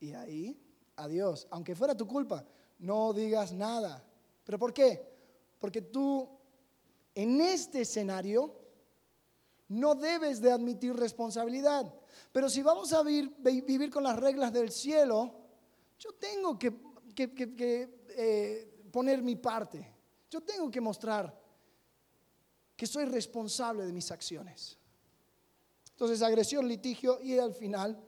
Y 0.00 0.12
ahí, 0.12 0.60
adiós. 0.96 1.46
Aunque 1.50 1.74
fuera 1.74 1.96
tu 1.96 2.06
culpa, 2.06 2.44
no 2.78 3.12
digas 3.12 3.52
nada. 3.52 4.04
¿Pero 4.44 4.58
por 4.58 4.72
qué? 4.72 5.16
Porque 5.58 5.82
tú, 5.82 6.28
en 7.14 7.40
este 7.40 7.82
escenario, 7.82 8.57
no 9.68 9.94
debes 9.94 10.40
de 10.40 10.50
admitir 10.50 10.94
responsabilidad. 10.94 11.92
Pero 12.32 12.48
si 12.48 12.62
vamos 12.62 12.92
a 12.92 13.02
vivir, 13.02 13.90
con 13.90 14.02
las 14.02 14.18
reglas 14.18 14.52
del 14.52 14.70
cielo, 14.70 15.34
yo 15.98 16.12
tengo 16.14 16.58
que, 16.58 16.74
eh, 18.10 18.88
poner 18.90 19.22
mi 19.22 19.36
parte. 19.36 19.94
Yo 20.30 20.42
tengo 20.42 20.70
que 20.70 20.80
mostrar 20.80 21.38
que 22.76 22.86
soy 22.86 23.04
responsable 23.06 23.84
de 23.84 23.92
mis 23.92 24.10
acciones. 24.10 24.78
Entonces, 25.90 26.22
agresión, 26.22 26.66
litigio 26.68 27.20
y 27.20 27.38
al 27.38 27.52
final, 27.52 28.00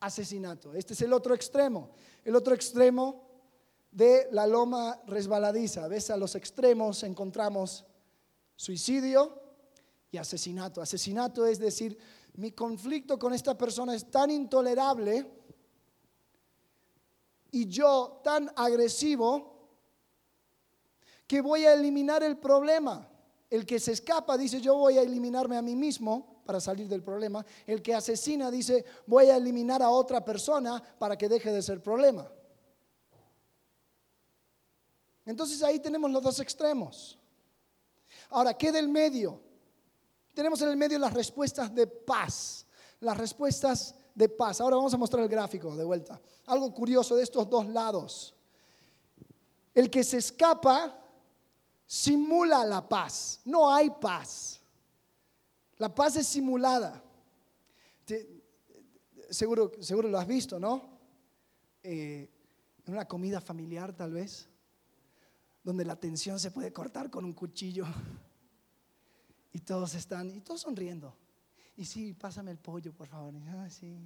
asesinato. 0.00 0.74
Este 0.74 0.94
es 0.94 1.02
el 1.02 1.12
otro 1.12 1.34
extremo. 1.34 1.90
El 2.24 2.34
otro 2.34 2.54
extremo 2.54 3.28
de 3.90 4.28
la 4.32 4.46
loma 4.46 5.00
resbaladiza. 5.06 5.88
¿Ves? 5.88 6.10
A 6.10 6.16
los 6.16 6.34
extremos 6.34 7.02
encontramos 7.02 7.84
suicidio 8.56 9.47
y 10.10 10.16
asesinato. 10.16 10.80
Asesinato 10.80 11.46
es 11.46 11.58
decir, 11.58 11.98
mi 12.34 12.52
conflicto 12.52 13.18
con 13.18 13.34
esta 13.34 13.56
persona 13.56 13.94
es 13.94 14.10
tan 14.10 14.30
intolerable 14.30 15.30
y 17.50 17.66
yo 17.66 18.20
tan 18.22 18.50
agresivo 18.56 19.58
que 21.26 21.40
voy 21.40 21.64
a 21.64 21.74
eliminar 21.74 22.22
el 22.22 22.38
problema. 22.38 23.08
El 23.50 23.64
que 23.64 23.80
se 23.80 23.92
escapa 23.92 24.36
dice, 24.36 24.60
yo 24.60 24.76
voy 24.76 24.98
a 24.98 25.02
eliminarme 25.02 25.56
a 25.56 25.62
mí 25.62 25.74
mismo 25.74 26.42
para 26.44 26.60
salir 26.60 26.88
del 26.88 27.02
problema. 27.02 27.44
El 27.66 27.82
que 27.82 27.94
asesina 27.94 28.50
dice, 28.50 28.84
voy 29.06 29.26
a 29.26 29.36
eliminar 29.36 29.82
a 29.82 29.90
otra 29.90 30.24
persona 30.24 30.82
para 30.98 31.16
que 31.16 31.28
deje 31.28 31.52
de 31.52 31.62
ser 31.62 31.82
problema. 31.82 32.30
Entonces 35.24 35.62
ahí 35.62 35.78
tenemos 35.78 36.10
los 36.10 36.22
dos 36.22 36.40
extremos. 36.40 37.18
Ahora, 38.30 38.54
¿qué 38.54 38.72
del 38.72 38.88
medio? 38.88 39.47
Tenemos 40.38 40.62
en 40.62 40.68
el 40.68 40.76
medio 40.76 41.00
las 41.00 41.12
respuestas 41.12 41.74
de 41.74 41.88
paz. 41.88 42.64
Las 43.00 43.18
respuestas 43.18 43.96
de 44.14 44.28
paz. 44.28 44.60
Ahora 44.60 44.76
vamos 44.76 44.94
a 44.94 44.96
mostrar 44.96 45.24
el 45.24 45.28
gráfico 45.28 45.74
de 45.74 45.82
vuelta. 45.82 46.22
Algo 46.46 46.72
curioso 46.72 47.16
de 47.16 47.24
estos 47.24 47.50
dos 47.50 47.66
lados. 47.66 48.36
El 49.74 49.90
que 49.90 50.04
se 50.04 50.18
escapa 50.18 50.96
simula 51.84 52.64
la 52.64 52.88
paz. 52.88 53.40
No 53.46 53.68
hay 53.68 53.90
paz. 53.90 54.60
La 55.76 55.92
paz 55.92 56.14
es 56.14 56.28
simulada. 56.28 57.02
seguro, 59.30 59.72
seguro 59.80 60.08
lo 60.08 60.20
has 60.20 60.26
visto, 60.28 60.60
¿no? 60.60 61.00
Eh, 61.82 62.30
en 62.86 62.92
una 62.92 63.08
comida 63.08 63.40
familiar 63.40 63.92
tal 63.92 64.12
vez, 64.12 64.48
donde 65.64 65.84
la 65.84 65.96
tensión 65.96 66.38
se 66.38 66.52
puede 66.52 66.72
cortar 66.72 67.10
con 67.10 67.24
un 67.24 67.32
cuchillo. 67.32 67.86
Y 69.52 69.60
todos 69.60 69.94
están, 69.94 70.30
y 70.30 70.40
todos 70.40 70.60
sonriendo. 70.62 71.14
Y 71.76 71.84
sí, 71.84 72.12
pásame 72.12 72.50
el 72.50 72.58
pollo, 72.58 72.92
por 72.92 73.06
favor. 73.06 73.34
Ah, 73.48 73.68
sí. 73.70 73.96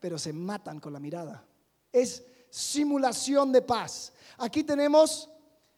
Pero 0.00 0.18
se 0.18 0.32
matan 0.32 0.80
con 0.80 0.92
la 0.92 1.00
mirada. 1.00 1.46
Es 1.92 2.24
simulación 2.50 3.52
de 3.52 3.62
paz. 3.62 4.12
Aquí 4.38 4.62
tenemos 4.64 5.30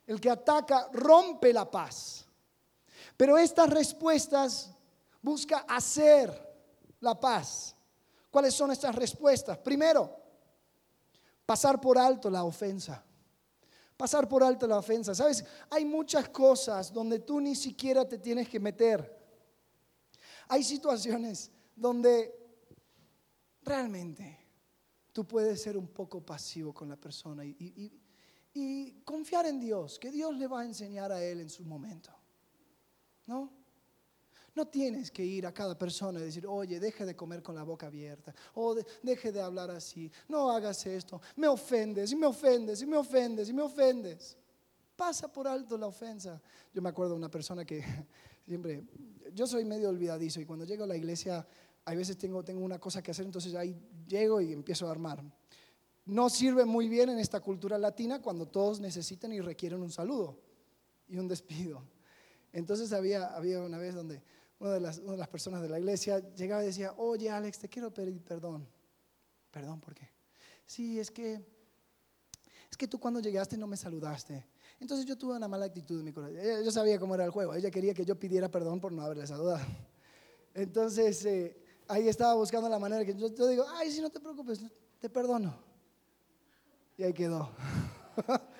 el 0.06 0.20
que 0.20 0.30
ataca, 0.30 0.88
rompe 0.92 1.52
la 1.52 1.70
paz. 1.70 2.26
Pero 3.16 3.38
estas 3.38 3.70
respuestas 3.70 4.70
busca 5.22 5.64
hacer 5.68 6.30
la 7.00 7.18
paz. 7.18 7.74
¿Cuáles 8.30 8.54
son 8.54 8.70
estas 8.70 8.94
respuestas? 8.94 9.56
Primero, 9.58 10.14
pasar 11.46 11.80
por 11.80 11.98
alto 11.98 12.28
la 12.28 12.44
ofensa. 12.44 13.02
Pasar 13.96 14.28
por 14.28 14.42
alto 14.42 14.66
la 14.66 14.78
ofensa. 14.78 15.14
Sabes, 15.14 15.44
hay 15.70 15.84
muchas 15.84 16.28
cosas 16.28 16.92
donde 16.92 17.20
tú 17.20 17.40
ni 17.40 17.54
siquiera 17.54 18.06
te 18.06 18.18
tienes 18.18 18.48
que 18.48 18.60
meter. 18.60 19.16
Hay 20.48 20.62
situaciones 20.62 21.50
donde 21.74 22.34
realmente 23.62 24.38
tú 25.12 25.26
puedes 25.26 25.62
ser 25.62 25.76
un 25.78 25.88
poco 25.88 26.24
pasivo 26.24 26.74
con 26.74 26.88
la 26.88 26.96
persona 26.96 27.44
y, 27.44 28.02
confiar 29.04 29.46
en 29.46 29.60
Dios, 29.60 29.98
que 29.98 30.10
Dios 30.10 30.34
le 30.36 30.46
va 30.46 30.60
a 30.60 30.64
enseñar 30.64 31.12
a 31.12 31.22
él 31.22 31.40
en 31.40 31.50
su 31.50 31.64
momento. 31.64 32.10
¿No? 33.26 33.50
No 34.56 34.66
tienes 34.66 35.10
que 35.10 35.22
ir 35.22 35.46
a 35.46 35.52
cada 35.52 35.76
persona 35.76 36.18
y 36.18 36.24
decir, 36.24 36.46
oye, 36.46 36.80
deje 36.80 37.04
de 37.04 37.14
comer 37.14 37.42
con 37.42 37.54
la 37.54 37.62
boca 37.62 37.88
abierta, 37.88 38.34
o 38.54 38.74
deje 39.02 39.30
de 39.30 39.42
hablar 39.42 39.70
así, 39.70 40.10
no 40.28 40.50
hagas 40.50 40.86
esto, 40.86 41.20
me 41.36 41.46
ofendes, 41.46 42.10
y 42.10 42.16
me 42.16 42.26
ofendes, 42.26 42.80
y 42.80 42.86
me 42.86 42.96
ofendes, 42.96 43.50
y 43.50 43.52
me 43.52 43.60
ofendes. 43.60 44.34
Pasa 44.96 45.30
por 45.30 45.46
alto 45.46 45.76
la 45.76 45.86
ofensa. 45.86 46.40
Yo 46.72 46.80
me 46.80 46.88
acuerdo 46.88 47.12
de 47.12 47.18
una 47.18 47.30
persona 47.30 47.66
que 47.66 47.84
siempre, 48.46 48.82
yo 49.34 49.46
soy 49.46 49.66
medio 49.66 49.90
olvidadizo 49.90 50.40
y 50.40 50.46
cuando 50.46 50.64
llego 50.64 50.84
a 50.84 50.86
la 50.86 50.96
iglesia 50.96 51.46
hay 51.84 51.96
veces 51.98 52.16
tengo, 52.16 52.42
tengo 52.42 52.64
una 52.64 52.78
cosa 52.78 53.02
que 53.02 53.10
hacer, 53.10 53.26
entonces 53.26 53.54
ahí 53.54 53.76
llego 54.08 54.40
y 54.40 54.54
empiezo 54.54 54.88
a 54.88 54.90
armar. 54.90 55.22
No 56.06 56.30
sirve 56.30 56.64
muy 56.64 56.88
bien 56.88 57.10
en 57.10 57.18
esta 57.18 57.40
cultura 57.40 57.76
latina 57.76 58.22
cuando 58.22 58.46
todos 58.46 58.80
necesitan 58.80 59.32
y 59.32 59.40
requieren 59.42 59.82
un 59.82 59.90
saludo 59.90 60.40
y 61.08 61.18
un 61.18 61.28
despido. 61.28 61.82
Entonces 62.54 62.94
había, 62.94 63.26
había 63.36 63.60
una 63.60 63.76
vez 63.76 63.94
donde 63.94 64.22
una 64.58 64.72
de, 64.72 64.80
las, 64.80 64.98
una 64.98 65.12
de 65.12 65.18
las 65.18 65.28
personas 65.28 65.62
de 65.62 65.68
la 65.68 65.78
iglesia 65.78 66.18
llegaba 66.34 66.62
y 66.62 66.66
decía, 66.66 66.94
oye 66.96 67.30
Alex, 67.30 67.58
te 67.58 67.68
quiero 67.68 67.92
pedir 67.92 68.22
perdón. 68.22 68.68
¿Perdón 69.50 69.80
por 69.80 69.94
qué? 69.94 70.16
sí, 70.66 70.98
es 70.98 71.10
que, 71.10 71.40
es 72.70 72.76
que 72.76 72.88
tú 72.88 72.98
cuando 72.98 73.20
llegaste 73.20 73.56
no 73.56 73.66
me 73.66 73.76
saludaste. 73.76 74.44
Entonces 74.78 75.06
yo 75.06 75.16
tuve 75.16 75.36
una 75.36 75.48
mala 75.48 75.66
actitud 75.66 75.98
en 75.98 76.04
mi 76.04 76.12
corazón. 76.12 76.36
Yo 76.64 76.70
sabía 76.70 76.98
cómo 76.98 77.14
era 77.14 77.24
el 77.24 77.30
juego. 77.30 77.54
Ella 77.54 77.70
quería 77.70 77.94
que 77.94 78.04
yo 78.04 78.18
pidiera 78.18 78.50
perdón 78.50 78.80
por 78.80 78.92
no 78.92 79.02
haberle 79.02 79.26
saludado. 79.26 79.64
Entonces 80.52 81.24
eh, 81.24 81.56
ahí 81.88 82.08
estaba 82.08 82.34
buscando 82.34 82.68
la 82.68 82.78
manera 82.78 83.04
que 83.04 83.14
yo, 83.14 83.34
yo 83.34 83.46
digo, 83.46 83.64
ay, 83.74 83.90
si 83.90 84.00
no 84.00 84.10
te 84.10 84.20
preocupes, 84.20 84.60
te 84.98 85.08
perdono. 85.08 85.56
Y 86.98 87.04
ahí 87.04 87.14
quedó. 87.14 87.50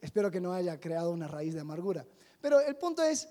Espero 0.00 0.30
que 0.30 0.40
no 0.40 0.52
haya 0.52 0.80
creado 0.80 1.12
una 1.12 1.28
raíz 1.28 1.54
de 1.54 1.60
amargura. 1.60 2.04
Pero 2.40 2.60
el 2.60 2.76
punto 2.76 3.04
es, 3.04 3.28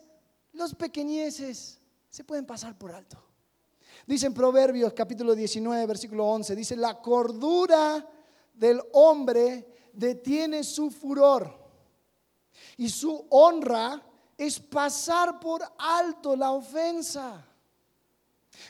los 0.53 0.75
pequeñeces 0.75 1.79
se 2.09 2.23
pueden 2.23 2.45
pasar 2.45 2.77
por 2.77 2.91
alto. 2.91 3.17
Dice 4.05 4.25
en 4.25 4.33
Proverbios 4.33 4.93
capítulo 4.93 5.35
19, 5.35 5.85
versículo 5.85 6.25
11, 6.27 6.55
dice, 6.55 6.75
la 6.75 6.99
cordura 7.01 8.07
del 8.53 8.81
hombre 8.93 9.89
detiene 9.93 10.63
su 10.63 10.89
furor 10.89 11.53
y 12.77 12.89
su 12.89 13.25
honra 13.29 14.01
es 14.37 14.59
pasar 14.59 15.39
por 15.39 15.61
alto 15.77 16.35
la 16.35 16.51
ofensa. 16.51 17.45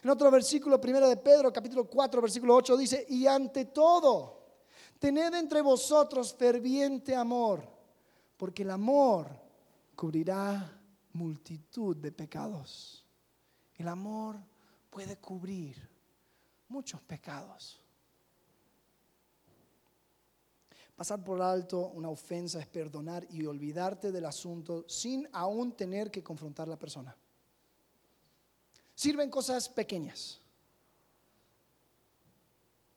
En 0.04 0.10
otro 0.10 0.30
versículo, 0.30 0.80
primero 0.80 1.08
de 1.08 1.18
Pedro, 1.18 1.52
capítulo 1.52 1.86
4, 1.86 2.22
versículo 2.22 2.56
8, 2.56 2.78
dice, 2.78 3.06
y 3.10 3.26
ante 3.26 3.66
todo, 3.66 4.42
tened 5.00 5.34
entre 5.34 5.62
vosotros 5.62 6.34
ferviente 6.34 7.16
amor, 7.16 7.64
porque 8.38 8.64
el 8.64 8.72
amor 8.72 9.28
cubrirá 9.96 10.81
multitud 11.14 11.96
de 11.98 12.12
pecados. 12.12 13.06
El 13.76 13.88
amor 13.88 14.38
puede 14.90 15.18
cubrir 15.18 15.90
muchos 16.68 17.02
pecados. 17.02 17.80
Pasar 20.96 21.24
por 21.24 21.42
alto 21.42 21.88
una 21.88 22.10
ofensa 22.10 22.60
es 22.60 22.68
perdonar 22.68 23.26
y 23.32 23.46
olvidarte 23.46 24.12
del 24.12 24.26
asunto 24.26 24.86
sin 24.88 25.28
aún 25.32 25.72
tener 25.76 26.12
que 26.12 26.24
confrontar 26.24 26.68
a 26.68 26.72
la 26.72 26.78
persona. 26.78 27.16
Sirven 28.94 29.32
cosas 29.32 29.68
pequeñas. 29.68 30.40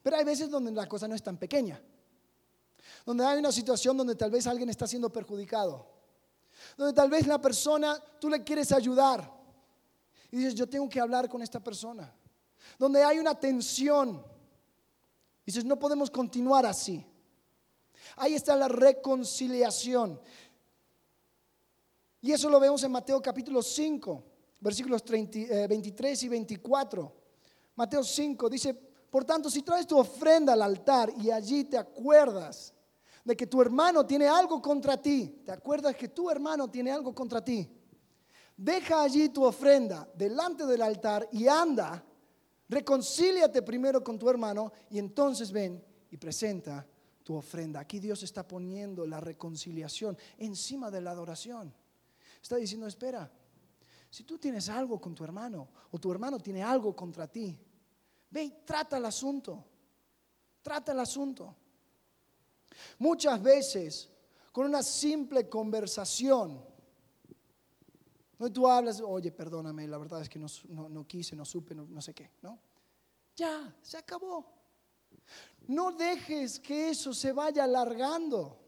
Pero 0.03 0.17
hay 0.17 0.25
veces 0.25 0.51
donde 0.51 0.71
la 0.71 0.87
cosa 0.87 1.09
no 1.09 1.15
es 1.15 1.23
tan 1.23 1.39
pequeña. 1.39 1.81
Donde 3.07 3.25
hay 3.25 3.39
una 3.39 3.51
situación 3.51 3.97
donde 3.97 4.15
tal 4.15 4.31
vez 4.31 4.47
alguien 4.47 4.69
está 4.69 4.87
siendo 4.87 5.11
perjudicado. 5.11 5.94
Donde 6.77 6.93
tal 6.93 7.09
vez 7.09 7.27
la 7.27 7.41
persona, 7.41 8.03
tú 8.21 8.29
le 8.29 8.43
quieres 8.43 8.73
ayudar. 8.73 9.33
Y 10.31 10.39
dices, 10.39 10.55
yo 10.55 10.69
tengo 10.69 10.89
que 10.89 11.01
hablar 11.01 11.29
con 11.29 11.43
esta 11.43 11.61
persona. 11.61 12.13
Donde 12.79 13.03
hay 13.03 13.19
una 13.19 13.39
tensión. 13.39 14.25
Dices, 15.47 15.65
no 15.65 15.79
podemos 15.79 16.11
continuar 16.11 16.67
así. 16.67 17.07
Ahí 18.17 18.35
está 18.35 18.57
la 18.57 18.69
reconciliación. 18.69 20.21
Y 22.21 22.33
eso 22.33 22.49
lo 22.49 22.59
vemos 22.59 22.83
en 22.83 22.91
Mateo 22.91 23.21
capítulo 23.21 23.63
5, 23.63 24.25
versículos 24.61 25.05
23 25.05 26.23
eh, 26.23 26.27
y 26.27 26.29
24. 26.29 27.13
Mateo 27.77 28.03
5 28.03 28.49
dice, 28.49 28.75
por 29.15 29.25
tanto, 29.25 29.49
si 29.49 29.63
traes 29.63 29.87
tu 29.87 29.99
ofrenda 29.99 30.55
al 30.55 30.63
altar 30.63 31.13
y 31.17 31.31
allí 31.31 31.65
te 31.65 31.79
acuerdas 31.79 32.74
de 33.25 33.37
que 33.37 33.47
tu 33.47 33.63
hermano 33.63 34.05
tiene 34.05 34.29
algo 34.29 34.61
contra 34.61 35.01
ti, 35.01 35.43
te 35.45 35.51
acuerdas 35.51 35.97
que 35.97 36.09
tu 36.09 36.31
hermano 36.31 36.71
tiene 36.71 36.93
algo 36.93 37.15
contra 37.15 37.43
ti, 37.43 37.69
deja 38.57 39.03
allí 39.03 39.31
tu 39.31 39.45
ofrenda 39.45 40.09
delante 40.15 40.67
del 40.67 40.83
altar 40.83 41.29
y 41.33 41.49
anda, 41.49 42.05
reconcíliate 42.69 43.63
primero 43.63 44.05
con 44.05 44.19
tu 44.19 44.29
hermano 44.29 44.73
y 44.91 44.99
entonces 44.99 45.51
ven 45.51 45.83
y 46.11 46.17
presenta 46.19 46.87
tu 47.23 47.35
ofrenda. 47.35 47.81
Aquí 47.81 47.99
Dios 47.99 48.23
está 48.23 48.47
poniendo 48.47 49.07
la 49.07 49.21
reconciliación 49.21 50.17
encima 50.37 50.91
de 50.91 51.01
la 51.01 51.13
adoración. 51.13 51.75
Está 52.43 52.57
diciendo, 52.57 52.87
espera, 52.87 53.33
si 54.11 54.23
tú 54.23 54.39
tienes 54.39 54.69
algo 54.69 55.01
con 55.01 55.15
tu 55.15 55.25
hermano 55.25 55.69
o 55.91 55.99
tu 55.99 56.13
hermano 56.13 56.39
tiene 56.39 56.63
algo 56.63 56.95
contra 56.95 57.27
ti, 57.27 57.59
ve 58.31 58.45
y 58.45 58.51
trata 58.65 58.99
el 58.99 59.07
asunto. 59.07 59.65
Trata 60.63 60.93
el 60.93 61.01
asunto. 61.01 61.57
Muchas 62.99 63.43
veces, 63.43 64.11
con 64.53 64.67
una 64.67 64.83
simple 64.83 65.49
conversación, 65.49 66.65
donde 68.39 68.55
tú 68.55 68.69
hablas, 68.69 69.01
oye, 69.01 69.31
perdóname, 69.31 69.87
la 69.87 69.99
verdad 69.99 70.21
es 70.23 70.29
que 70.29 70.39
no, 70.39 71.07
quise, 71.07 71.37
no 71.37 71.45
supe, 71.45 71.75
no, 71.75 71.87
no 71.87 72.03
sé 72.03 72.15
qué, 72.15 72.31
¿no? 72.43 72.59
Ya, 73.37 73.75
se 73.83 73.97
acabó. 73.97 74.47
No 75.67 75.93
dejes 75.93 76.61
que 76.61 76.91
eso 76.91 77.15
se 77.15 77.33
vaya 77.33 77.65
alargando. 77.65 78.61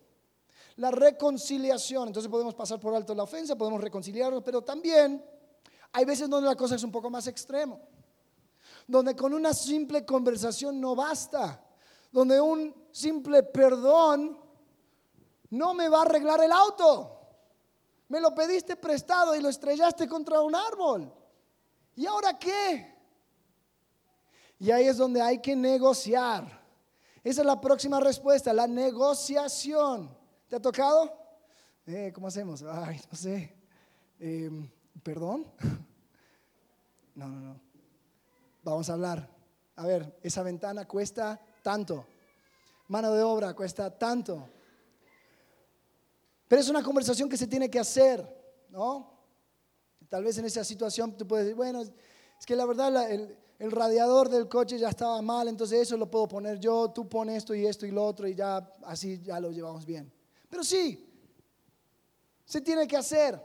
La 0.77 0.91
reconciliación, 0.91 2.09
entonces 2.09 2.31
podemos 2.31 2.55
pasar 2.55 2.79
por 2.79 2.95
alto 2.95 3.15
la 3.15 3.23
ofensa, 3.23 3.57
podemos 3.57 3.81
reconciliarnos, 3.81 4.43
pero 4.43 4.63
también 4.63 5.25
hay 5.93 6.05
veces 6.05 6.29
donde 6.29 6.49
la 6.49 6.57
cosa 6.57 6.75
es 6.75 6.83
un 6.83 6.93
poco 6.93 7.09
más 7.09 7.27
extremo, 7.27 7.81
donde 8.87 9.17
con 9.17 9.33
una 9.33 9.55
simple 9.55 10.05
conversación 10.05 10.79
no 10.79 10.95
basta, 10.95 11.66
donde 12.17 12.41
un 12.41 12.75
simple 12.93 13.43
perdón 13.43 14.41
no 15.51 15.75
me 15.75 15.87
va 15.87 15.99
a 15.99 16.03
arreglar 16.03 16.43
el 16.43 16.51
auto. 16.51 17.21
Me 18.09 18.23
lo 18.23 18.35
pediste 18.35 18.75
prestado 18.75 19.37
y 19.37 19.41
lo 19.43 19.51
estrellaste 19.51 20.09
contra 20.09 20.41
un 20.41 20.55
árbol. 20.55 21.13
¿Y 21.95 22.07
ahora 22.07 22.39
qué? 22.39 22.91
Y 24.59 24.71
ahí 24.71 24.89
es 24.89 24.97
donde 24.97 25.21
hay 25.21 25.43
que 25.43 25.55
negociar. 25.55 26.45
Esa 27.23 27.43
es 27.43 27.47
la 27.47 27.61
próxima 27.61 28.01
respuesta, 28.01 28.51
la 28.55 28.67
negociación. 28.67 30.09
¿Te 30.49 30.57
ha 30.57 30.61
tocado? 30.61 31.13
Eh, 31.87 32.13
¿Cómo 32.15 32.29
hacemos? 32.29 32.63
Ay, 32.63 32.99
no 33.11 33.19
sé. 33.19 33.55
Em, 34.19 34.71
¿Perdón? 35.03 35.53
No, 37.15 37.29
no, 37.29 37.41
no. 37.41 37.61
Vamos 38.63 38.91
a 38.91 38.93
hablar. 38.93 39.27
A 39.75 39.87
ver, 39.87 40.19
esa 40.23 40.43
ventana 40.43 40.87
cuesta 40.87 41.41
tanto. 41.67 42.07
Mano 42.87 43.13
de 43.13 43.25
obra 43.25 43.53
cuesta 43.53 43.91
tanto. 43.91 44.49
Pero 46.47 46.63
es 46.63 46.69
una 46.69 46.81
conversación 46.81 47.29
que 47.29 47.37
se 47.37 47.49
tiene 47.49 47.69
que 47.69 47.81
hacer, 47.81 48.25
¿no? 48.69 49.13
Tal 50.09 50.23
vez 50.23 50.39
en 50.39 50.45
esa 50.45 50.63
situación 50.63 51.17
tú 51.17 51.27
puedes 51.27 51.45
decir, 51.45 51.57
bueno, 51.57 51.81
es 51.83 52.47
que 52.47 52.55
la 52.55 52.67
verdad 52.67 53.11
el, 53.11 53.73
radiador 53.73 54.29
del 54.29 54.49
coche 54.49 54.79
ya 54.79 54.91
estaba 54.91 55.21
mal, 55.23 55.49
entonces 55.49 55.81
eso 55.81 55.97
lo 55.97 56.09
puedo 56.09 56.29
poner 56.29 56.61
yo, 56.61 56.93
tú 56.93 57.09
pones 57.09 57.39
esto 57.39 57.53
y 57.53 57.67
esto 57.67 57.85
y 57.85 57.91
lo 57.91 58.05
otro 58.05 58.29
y 58.29 58.37
ya 58.37 58.59
así 58.85 59.21
ya 59.21 59.41
lo 59.41 59.51
llevamos 59.51 59.85
bien. 59.85 60.13
Pero 60.49 60.63
sí, 60.63 61.05
se 62.45 62.61
tiene 62.61 62.87
que 62.87 62.97
hacer, 62.97 63.43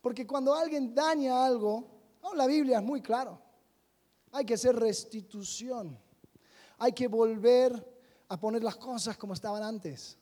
porque 0.00 0.24
cuando 0.24 0.54
alguien 0.54 0.94
daña 0.94 1.44
algo, 1.44 1.90
la 2.36 2.46
Biblia 2.46 2.78
es 2.78 2.84
muy 2.84 3.02
claro, 3.02 3.42
hay 4.30 4.44
que 4.44 4.54
hacer 4.54 4.76
restitución, 4.76 5.98
hay 6.82 6.92
que 6.92 7.06
volver 7.06 7.72
a 8.28 8.40
poner 8.40 8.64
las 8.64 8.74
cosas 8.74 9.16
como 9.16 9.34
estaban 9.34 9.62
antes. 9.62 10.18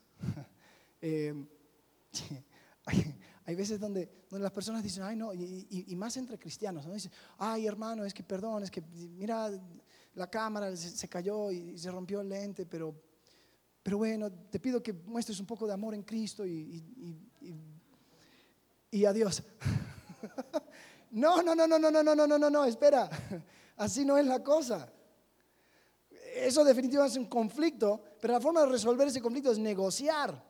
Eh, 1.03 1.33
hay 3.45 3.55
veces 3.55 3.79
donde, 3.79 4.07
donde 4.29 4.43
las 4.43 4.51
personas 4.51 4.83
dicen, 4.83 5.01
ay 5.01 5.15
no, 5.15 5.33
y, 5.33 5.95
más 5.95 6.15
entre 6.17 6.37
cristianos, 6.37 6.85
¿no? 6.85 6.93
Dicen, 6.93 7.11
ay 7.39 7.65
hermano, 7.65 8.05
es 8.05 8.13
que 8.13 8.21
perdón, 8.21 8.61
es 8.61 8.69
que 8.69 8.83
mira, 8.83 9.49
la 10.13 10.29
cámara 10.29 10.75
se, 10.75 11.07
cayó 11.07 11.49
y, 11.49 11.75
se 11.75 11.89
rompió 11.89 12.21
el 12.21 12.29
lente, 12.29 12.67
pero, 12.67 12.93
pero 13.81 13.97
bueno, 13.97 14.31
te 14.31 14.59
pido 14.59 14.83
que 14.83 14.93
muestres 14.93 15.39
un 15.39 15.47
poco 15.47 15.65
de 15.65 15.73
amor 15.73 15.95
en 15.95 16.03
Cristo 16.03 16.45
y, 16.45 16.85
y 18.91 19.05
adiós. 19.05 19.41
no, 21.09 21.41
no, 21.41 21.55
no, 21.55 21.65
no, 21.65 21.79
no, 21.79 21.89
no, 21.89 22.03
no, 22.03 22.27
no, 22.27 22.37
no, 22.37 22.49
no, 22.51 22.65
espera, 22.65 23.09
así 23.77 24.05
no 24.05 24.19
es 24.19 24.27
la 24.27 24.43
cosa. 24.43 24.87
Eso 26.33 26.63
definitivamente 26.63 27.17
es 27.17 27.23
un 27.23 27.29
conflicto, 27.29 28.01
pero 28.19 28.33
la 28.33 28.41
forma 28.41 28.61
de 28.61 28.67
resolver 28.67 29.07
ese 29.07 29.21
conflicto 29.21 29.51
es 29.51 29.59
negociar. 29.59 30.43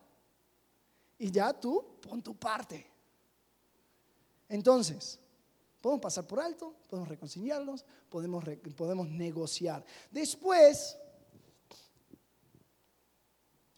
Y 1.18 1.30
ya 1.30 1.52
tú 1.52 1.98
pon 2.00 2.22
tu 2.22 2.36
parte. 2.36 2.86
Entonces, 4.48 5.18
podemos 5.80 6.02
pasar 6.02 6.26
por 6.26 6.40
alto, 6.40 6.74
podemos 6.88 7.08
reconciliarnos, 7.08 7.84
podemos, 8.08 8.44
podemos 8.76 9.08
negociar. 9.08 9.84
Después, 10.10 10.96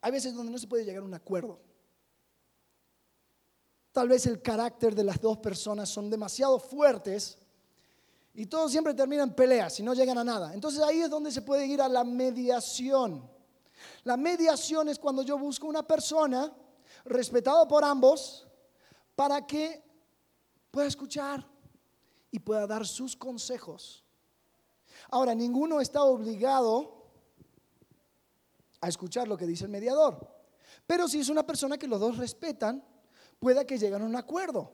hay 0.00 0.12
veces 0.12 0.34
donde 0.34 0.52
no 0.52 0.58
se 0.58 0.66
puede 0.66 0.84
llegar 0.84 1.02
a 1.02 1.06
un 1.06 1.14
acuerdo. 1.14 1.60
Tal 3.92 4.08
vez 4.08 4.26
el 4.26 4.42
carácter 4.42 4.94
de 4.94 5.04
las 5.04 5.20
dos 5.20 5.38
personas 5.38 5.88
son 5.88 6.10
demasiado 6.10 6.58
fuertes 6.58 7.38
y 8.34 8.46
todo 8.46 8.68
siempre 8.68 8.94
termina 8.94 9.22
en 9.22 9.34
peleas 9.34 9.78
y 9.78 9.82
no 9.82 9.94
llegan 9.94 10.18
a 10.18 10.24
nada. 10.24 10.52
Entonces 10.54 10.82
ahí 10.82 11.00
es 11.00 11.10
donde 11.10 11.30
se 11.30 11.42
puede 11.42 11.66
ir 11.66 11.80
a 11.80 11.88
la 11.88 12.02
mediación. 12.02 13.30
La 14.02 14.16
mediación 14.16 14.88
es 14.88 14.98
cuando 14.98 15.22
yo 15.22 15.38
busco 15.38 15.68
una 15.68 15.86
persona 15.86 16.52
respetado 17.04 17.68
por 17.68 17.84
ambos 17.84 18.46
para 19.14 19.46
que 19.46 19.82
pueda 20.70 20.88
escuchar 20.88 21.46
y 22.30 22.40
pueda 22.40 22.66
dar 22.66 22.84
sus 22.86 23.14
consejos. 23.14 24.04
Ahora, 25.10 25.34
ninguno 25.34 25.80
está 25.80 26.02
obligado 26.02 27.04
a 28.80 28.88
escuchar 28.88 29.28
lo 29.28 29.36
que 29.36 29.46
dice 29.46 29.64
el 29.64 29.70
mediador. 29.70 30.28
Pero 30.86 31.06
si 31.06 31.20
es 31.20 31.28
una 31.28 31.46
persona 31.46 31.78
que 31.78 31.86
los 31.86 32.00
dos 32.00 32.16
respetan, 32.16 32.84
pueda 33.38 33.64
que 33.64 33.78
lleguen 33.78 34.02
a 34.02 34.06
un 34.06 34.16
acuerdo. 34.16 34.72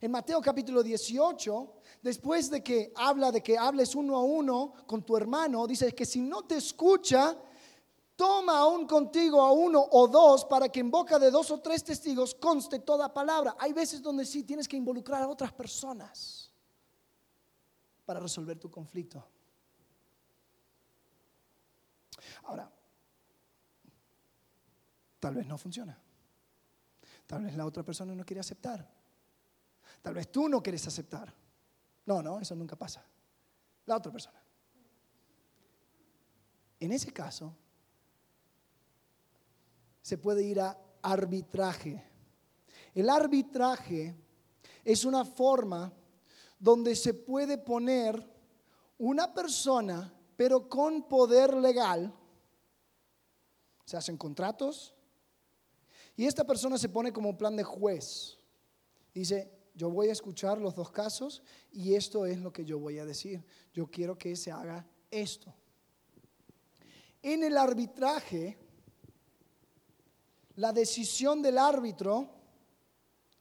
En 0.00 0.10
Mateo 0.10 0.40
capítulo 0.40 0.82
18, 0.82 1.74
después 2.00 2.48
de 2.48 2.62
que 2.62 2.90
habla 2.96 3.30
de 3.30 3.42
que 3.42 3.58
hables 3.58 3.94
uno 3.94 4.16
a 4.16 4.22
uno 4.22 4.72
con 4.86 5.04
tu 5.04 5.14
hermano, 5.14 5.66
dice 5.66 5.94
que 5.94 6.06
si 6.06 6.22
no 6.22 6.44
te 6.44 6.56
escucha, 6.56 7.36
toma 8.16 8.60
aún 8.60 8.86
contigo 8.86 9.42
a 9.42 9.52
uno 9.52 9.86
o 9.90 10.08
dos 10.08 10.46
para 10.46 10.70
que 10.70 10.80
en 10.80 10.90
boca 10.90 11.18
de 11.18 11.30
dos 11.30 11.50
o 11.50 11.60
tres 11.60 11.84
testigos 11.84 12.34
conste 12.34 12.78
toda 12.78 13.12
palabra. 13.12 13.56
Hay 13.58 13.74
veces 13.74 14.00
donde 14.00 14.24
sí 14.24 14.42
tienes 14.42 14.66
que 14.66 14.78
involucrar 14.78 15.22
a 15.22 15.28
otras 15.28 15.52
personas 15.52 16.50
para 18.06 18.20
resolver 18.20 18.58
tu 18.58 18.70
conflicto. 18.70 19.22
Ahora, 22.44 22.72
tal 25.18 25.34
vez 25.34 25.46
no 25.46 25.58
funciona. 25.58 25.98
Tal 27.26 27.44
vez 27.44 27.54
la 27.54 27.66
otra 27.66 27.82
persona 27.82 28.14
no 28.14 28.24
quiere 28.24 28.40
aceptar. 28.40 28.99
Tal 30.02 30.14
vez 30.14 30.30
tú 30.30 30.48
no 30.48 30.62
quieres 30.62 30.86
aceptar. 30.86 31.32
No, 32.06 32.22
no, 32.22 32.40
eso 32.40 32.54
nunca 32.54 32.76
pasa. 32.76 33.04
La 33.86 33.96
otra 33.96 34.10
persona. 34.10 34.42
En 36.78 36.92
ese 36.92 37.12
caso, 37.12 37.54
se 40.00 40.18
puede 40.18 40.42
ir 40.42 40.60
a 40.60 40.76
arbitraje. 41.02 42.02
El 42.94 43.08
arbitraje 43.08 44.16
es 44.84 45.04
una 45.04 45.24
forma 45.24 45.92
donde 46.58 46.96
se 46.96 47.14
puede 47.14 47.58
poner 47.58 48.28
una 48.98 49.32
persona, 49.32 50.12
pero 50.36 50.68
con 50.68 51.06
poder 51.08 51.54
legal. 51.54 52.12
Se 53.84 53.96
hacen 53.96 54.16
contratos 54.16 54.94
y 56.16 56.26
esta 56.26 56.46
persona 56.46 56.78
se 56.78 56.88
pone 56.88 57.12
como 57.12 57.36
plan 57.36 57.56
de 57.56 57.64
juez. 57.64 58.38
Dice, 59.12 59.50
yo 59.74 59.90
voy 59.90 60.08
a 60.08 60.12
escuchar 60.12 60.58
los 60.58 60.74
dos 60.74 60.90
casos 60.90 61.42
y 61.72 61.94
esto 61.94 62.26
es 62.26 62.38
lo 62.38 62.52
que 62.52 62.64
yo 62.64 62.78
voy 62.78 62.98
a 62.98 63.04
decir. 63.04 63.44
Yo 63.72 63.90
quiero 63.90 64.18
que 64.18 64.36
se 64.36 64.50
haga 64.50 64.86
esto. 65.10 65.54
En 67.22 67.44
el 67.44 67.56
arbitraje, 67.56 68.58
la 70.56 70.72
decisión 70.72 71.42
del 71.42 71.58
árbitro 71.58 72.28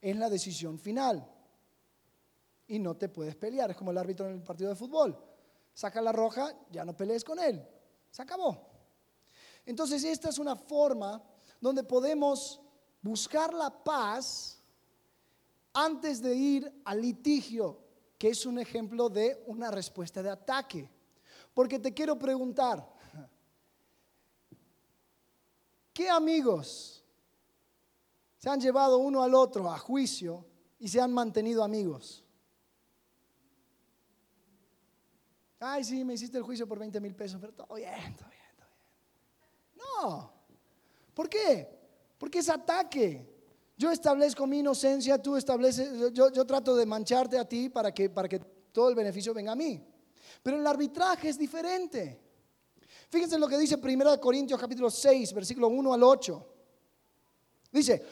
es 0.02 0.16
la 0.16 0.30
decisión 0.30 0.80
final. 0.80 1.28
Y 2.68 2.80
no 2.80 2.96
te 2.96 3.10
puedes 3.10 3.36
pelear. 3.36 3.72
Es 3.72 3.78
como 3.78 3.92
el 3.92 3.98
árbitro 3.98 4.28
en 4.28 4.36
el 4.36 4.44
partido 4.44 4.70
de 4.70 4.76
fútbol. 4.76 5.18
Saca 5.74 6.02
la 6.02 6.12
roja, 6.12 6.54
ya 6.72 6.86
no 6.86 6.96
pelees 6.96 7.24
con 7.24 7.40
él. 7.40 7.66
Se 8.12 8.22
acabó. 8.22 8.70
Entonces 9.66 10.04
esta 10.04 10.30
es 10.30 10.40
una 10.40 10.56
forma 10.56 11.24
donde 11.60 11.84
podemos 11.84 12.62
buscar 13.02 13.54
la 13.54 13.84
paz 13.84 14.59
antes 15.80 16.22
de 16.22 16.36
ir 16.36 16.82
al 16.84 17.02
litigio, 17.02 17.80
que 18.18 18.30
es 18.30 18.46
un 18.46 18.60
ejemplo 18.60 19.10
de 19.10 19.42
una 19.48 19.72
respuesta 19.72 20.22
de 20.22 20.30
ataque. 20.30 20.90
Porque 21.54 21.80
te 21.80 21.94
quiero 21.94 22.20
preguntar, 22.20 22.86
¿qué 25.94 26.10
amigos 26.10 27.04
se 28.38 28.50
han 28.50 28.60
llevado 28.60 28.98
uno 28.98 29.24
al 29.24 29.34
otro 29.34 29.72
a 29.72 29.78
juicio 29.78 30.46
y 30.80 30.90
se 30.90 31.00
han 31.00 31.14
mantenido 31.14 31.64
amigos? 31.64 32.26
Ay, 35.62 35.84
sí, 35.84 36.04
me 36.04 36.14
hiciste 36.14 36.38
el 36.38 36.44
juicio 36.44 36.68
por 36.68 36.80
20 36.80 37.00
mil 37.00 37.16
pesos, 37.16 37.40
pero 37.40 37.54
todo 37.54 37.76
bien, 37.76 38.16
todo 38.18 38.30
bien, 38.30 38.56
todo 38.58 38.70
bien. 38.70 39.76
No. 39.78 40.34
¿Por 41.14 41.30
qué? 41.30 41.80
Porque 42.18 42.40
es 42.40 42.50
ataque. 42.50 43.39
Yo 43.80 43.90
establezco 43.92 44.46
mi 44.46 44.60
inocencia, 44.60 45.22
tú 45.22 45.38
estableces, 45.38 46.12
yo, 46.12 46.30
yo 46.34 46.46
trato 46.46 46.76
de 46.76 46.86
mancharte 46.86 47.40
a 47.40 47.48
ti 47.48 47.70
para 47.70 47.94
que, 47.94 48.10
para 48.10 48.28
que 48.28 48.38
todo 48.74 48.90
el 48.90 48.96
beneficio 48.96 49.34
venga 49.34 49.54
a 49.54 49.56
mí. 49.56 49.82
Pero 50.44 50.58
el 50.58 50.68
arbitraje 50.68 51.30
es 51.30 51.38
diferente. 51.38 52.20
Fíjense 53.08 53.40
lo 53.40 53.48
que 53.48 53.58
dice 53.58 53.80
1 53.82 54.20
Corintios 54.20 54.60
capítulo 54.60 54.92
6, 54.92 55.32
versículo 55.32 55.70
1 55.70 55.94
al 55.94 56.04
8. 56.04 56.48
Dice, 57.72 58.06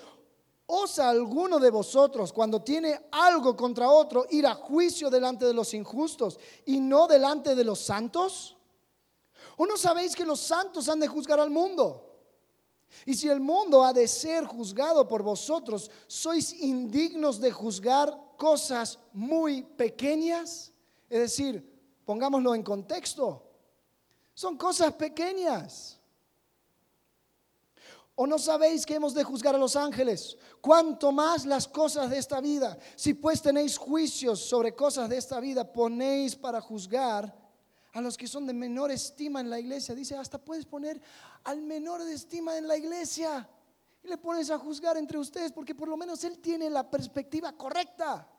¿osa 0.67 1.09
alguno 1.09 1.59
de 1.59 1.69
vosotros 1.69 2.31
cuando 2.31 2.61
tiene 2.61 2.97
algo 3.11 3.53
contra 3.57 3.89
otro 3.89 4.25
ir 4.29 4.47
a 4.47 4.55
juicio 4.55 5.09
delante 5.09 5.43
de 5.43 5.53
los 5.53 5.73
injustos 5.73 6.39
y 6.65 6.79
no 6.79 7.07
delante 7.07 7.55
de 7.55 7.65
los 7.65 7.79
santos? 7.81 8.55
¿O 9.57 9.65
no 9.65 9.75
sabéis 9.75 10.15
que 10.15 10.23
los 10.25 10.39
santos 10.39 10.87
han 10.87 11.01
de 11.01 11.09
juzgar 11.09 11.41
al 11.41 11.49
mundo? 11.49 12.06
Y 13.05 13.13
si 13.13 13.29
el 13.29 13.39
mundo 13.39 13.83
ha 13.83 13.93
de 13.93 14.07
ser 14.07 14.45
juzgado 14.45 15.07
por 15.07 15.23
vosotros, 15.23 15.89
sois 16.07 16.53
indignos 16.53 17.39
de 17.39 17.51
juzgar 17.51 18.35
cosas 18.37 18.99
muy 19.13 19.63
pequeñas. 19.63 20.71
Es 21.09 21.19
decir, 21.19 21.63
pongámoslo 22.05 22.55
en 22.55 22.63
contexto, 22.63 23.43
son 24.33 24.57
cosas 24.57 24.93
pequeñas. 24.93 25.99
¿O 28.19 28.25
no 28.25 28.39
sabéis 28.39 28.83
que 28.83 28.95
hemos 28.95 29.13
de 29.13 29.23
juzgar 29.23 29.53
a 29.53 29.59
los 29.59 29.75
ángeles? 29.75 30.37
Cuanto 30.59 31.11
más 31.11 31.45
las 31.45 31.67
cosas 31.67 32.09
de 32.09 32.17
esta 32.17 32.41
vida. 32.41 32.77
Si 32.95 33.13
pues 33.13 33.43
tenéis 33.43 33.77
juicios 33.77 34.39
sobre 34.39 34.73
cosas 34.73 35.07
de 35.07 35.17
esta 35.17 35.39
vida, 35.39 35.71
ponéis 35.71 36.35
para 36.35 36.59
juzgar 36.59 37.46
a 37.97 38.01
los 38.01 38.15
que 38.15 38.27
son 38.27 38.45
de 38.45 38.53
menor 38.53 38.91
estima 38.91 39.41
en 39.41 39.49
la 39.49 39.59
iglesia. 39.59 39.95
Dice, 39.95 40.15
hasta 40.15 40.37
puedes 40.37 40.67
poner 40.67 41.01
al 41.45 41.63
menor 41.63 42.03
de 42.03 42.13
estima 42.13 42.55
en 42.55 42.67
la 42.67 42.77
iglesia 42.77 43.49
y 44.03 44.07
le 44.07 44.19
pones 44.19 44.51
a 44.51 44.59
juzgar 44.59 44.97
entre 44.97 45.17
ustedes 45.17 45.51
porque 45.51 45.73
por 45.73 45.87
lo 45.87 45.97
menos 45.97 46.23
él 46.23 46.37
tiene 46.37 46.69
la 46.69 46.87
perspectiva 46.87 47.57
correcta. 47.57 48.29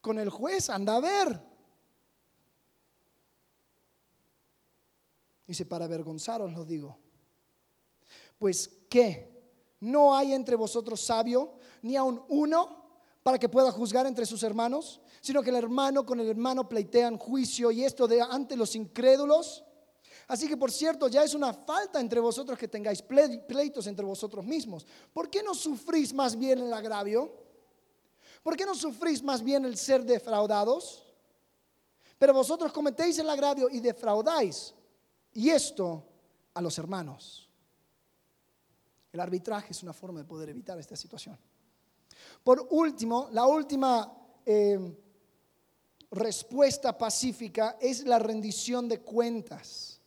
Con 0.00 0.18
el 0.18 0.30
juez 0.30 0.70
anda 0.70 0.96
a 0.96 1.00
ver. 1.00 1.42
Dice, 5.46 5.66
para 5.66 5.84
avergonzaros 5.84 6.54
lo 6.54 6.64
digo. 6.64 6.98
Pues, 8.38 8.78
¿qué? 8.88 9.30
¿No 9.80 10.16
hay 10.16 10.32
entre 10.32 10.56
vosotros 10.56 11.02
sabio, 11.02 11.58
ni 11.82 11.96
aun 11.96 12.24
uno, 12.30 12.85
para 13.26 13.40
que 13.40 13.48
pueda 13.48 13.72
juzgar 13.72 14.06
entre 14.06 14.24
sus 14.24 14.44
hermanos? 14.44 15.00
sino 15.26 15.42
que 15.42 15.50
el 15.50 15.56
hermano 15.56 16.06
con 16.06 16.20
el 16.20 16.28
hermano 16.28 16.68
pleitean 16.68 17.18
juicio 17.18 17.72
y 17.72 17.82
esto 17.82 18.06
de 18.06 18.22
ante 18.22 18.56
los 18.56 18.76
incrédulos. 18.76 19.64
Así 20.28 20.46
que 20.46 20.56
por 20.56 20.70
cierto, 20.70 21.08
ya 21.08 21.24
es 21.24 21.34
una 21.34 21.52
falta 21.52 21.98
entre 21.98 22.20
vosotros 22.20 22.56
que 22.56 22.68
tengáis 22.68 23.02
pleitos 23.02 23.88
entre 23.88 24.04
vosotros 24.04 24.44
mismos. 24.44 24.86
¿Por 25.12 25.28
qué 25.28 25.42
no 25.42 25.52
sufrís 25.52 26.14
más 26.14 26.38
bien 26.38 26.60
el 26.60 26.72
agravio? 26.72 27.32
¿Por 28.44 28.56
qué 28.56 28.64
no 28.64 28.76
sufrís 28.76 29.20
más 29.20 29.42
bien 29.42 29.64
el 29.64 29.76
ser 29.76 30.04
defraudados? 30.04 31.02
Pero 32.18 32.32
vosotros 32.32 32.72
cometéis 32.72 33.18
el 33.18 33.28
agravio 33.28 33.68
y 33.68 33.80
defraudáis. 33.80 34.72
Y 35.32 35.50
esto 35.50 36.04
a 36.54 36.60
los 36.60 36.78
hermanos. 36.78 37.50
El 39.12 39.18
arbitraje 39.18 39.72
es 39.72 39.82
una 39.82 39.92
forma 39.92 40.20
de 40.20 40.24
poder 40.24 40.50
evitar 40.50 40.78
esta 40.78 40.94
situación. 40.94 41.36
Por 42.46 42.64
último, 42.70 43.28
la 43.32 43.44
última 43.44 44.16
eh, 44.44 44.78
respuesta 46.12 46.96
pacífica 46.96 47.76
es 47.80 48.04
la 48.04 48.20
rendición 48.20 48.88
de 48.88 49.00
cuentas. 49.00 50.00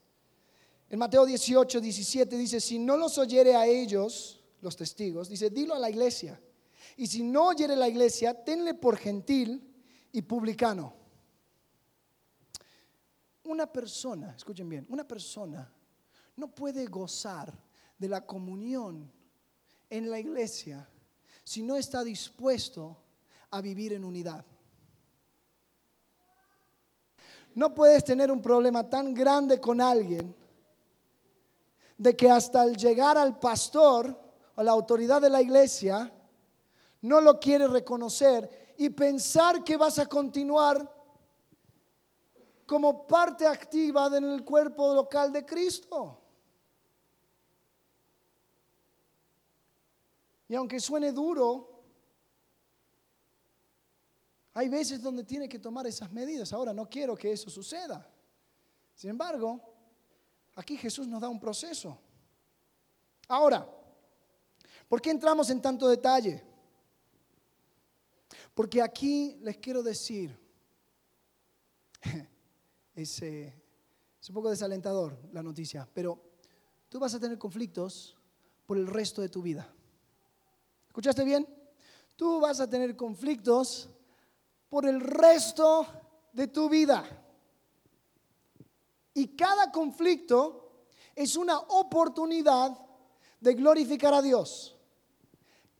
En 0.89 0.99
Mateo 0.99 1.25
18, 1.25 1.81
17 1.81 2.37
dice, 2.37 2.61
si 2.61 2.79
no 2.79 2.95
los 2.95 3.17
oyere 3.17 3.57
a 3.57 3.65
ellos, 3.65 4.41
los 4.61 4.77
testigos, 4.77 5.27
dice, 5.27 5.49
dilo 5.49 5.75
a 5.75 5.79
la 5.79 5.89
iglesia. 5.89 6.41
Y 6.95 7.07
si 7.07 7.23
no 7.23 7.47
oyere 7.47 7.75
la 7.75 7.89
iglesia, 7.89 8.33
tenle 8.33 8.73
por 8.73 8.95
gentil 8.95 9.61
y 10.13 10.21
publicano. 10.21 10.93
Una 13.43 13.69
persona, 13.69 14.33
escuchen 14.37 14.69
bien, 14.69 14.85
una 14.87 15.05
persona 15.05 15.69
no 16.37 16.55
puede 16.55 16.85
gozar 16.85 17.53
de 17.97 18.07
la 18.07 18.25
comunión 18.25 19.11
en 19.89 20.09
la 20.09 20.17
iglesia 20.21 20.89
si 21.49 21.63
no 21.63 21.75
está 21.75 22.03
dispuesto 22.03 22.95
a 23.49 23.59
vivir 23.59 23.93
en 23.93 24.05
unidad. 24.05 24.45
No 27.55 27.73
puedes 27.73 28.03
tener 28.03 28.29
un 28.29 28.39
problema 28.39 28.87
tan 28.87 29.15
grande 29.15 29.59
con 29.59 29.81
alguien 29.81 30.35
de 31.97 32.15
que 32.15 32.29
hasta 32.29 32.63
el 32.65 32.77
llegar 32.77 33.17
al 33.17 33.39
pastor 33.39 34.15
o 34.53 34.61
la 34.61 34.69
autoridad 34.69 35.19
de 35.19 35.31
la 35.31 35.41
iglesia 35.41 36.13
no 37.01 37.19
lo 37.19 37.39
quiere 37.39 37.67
reconocer 37.67 38.75
y 38.77 38.91
pensar 38.91 39.63
que 39.63 39.75
vas 39.75 39.97
a 39.97 40.05
continuar 40.05 40.87
como 42.67 43.07
parte 43.07 43.47
activa 43.47 44.05
en 44.15 44.25
el 44.25 44.45
cuerpo 44.45 44.93
local 44.93 45.33
de 45.33 45.43
Cristo. 45.47 46.21
Y 50.49 50.55
aunque 50.55 50.81
suene 50.81 51.13
duro, 51.13 51.81
hay 54.53 54.67
veces 54.67 55.01
donde 55.01 55.23
tiene 55.23 55.47
que 55.47 55.59
tomar 55.59 55.87
esas 55.87 56.11
medidas. 56.11 56.51
Ahora, 56.51 56.73
no 56.73 56.89
quiero 56.89 57.15
que 57.15 57.31
eso 57.31 57.49
suceda. 57.49 58.05
Sin 58.93 59.11
embargo, 59.11 59.69
Aquí 60.59 60.75
Jesús 60.75 61.07
nos 61.07 61.21
da 61.21 61.29
un 61.29 61.39
proceso. 61.39 61.97
Ahora, 63.29 63.65
¿por 64.89 65.01
qué 65.01 65.09
entramos 65.09 65.49
en 65.49 65.61
tanto 65.61 65.87
detalle? 65.87 66.43
Porque 68.53 68.81
aquí 68.81 69.37
les 69.39 69.57
quiero 69.57 69.81
decir, 69.81 70.37
es, 72.93 73.21
un 73.21 74.33
poco 74.33 74.49
desalentador 74.49 75.17
la 75.31 75.41
noticia, 75.41 75.87
pero 75.93 76.21
tú 76.89 76.99
vas 76.99 77.13
a 77.13 77.21
tener 77.21 77.37
conflictos 77.37 78.17
por 78.65 78.77
el 78.77 78.87
resto 78.87 79.21
de 79.21 79.29
tu 79.29 79.41
vida. 79.41 79.73
¿Escuchaste 80.99 81.23
bien? 81.23 81.47
Tú 82.17 82.41
vas 82.41 82.59
a 82.59 82.69
tener 82.69 82.93
conflictos 82.97 83.87
por 84.67 84.85
el 84.85 84.99
resto 84.99 85.87
de 86.33 86.47
tu 86.47 86.67
vida. 86.67 87.05
Y 89.13 89.29
cada 89.29 89.71
conflicto 89.71 90.87
es 91.15 91.37
una 91.37 91.57
oportunidad 91.57 92.77
de 93.39 93.53
glorificar 93.53 94.13
a 94.13 94.21
Dios. 94.21 94.75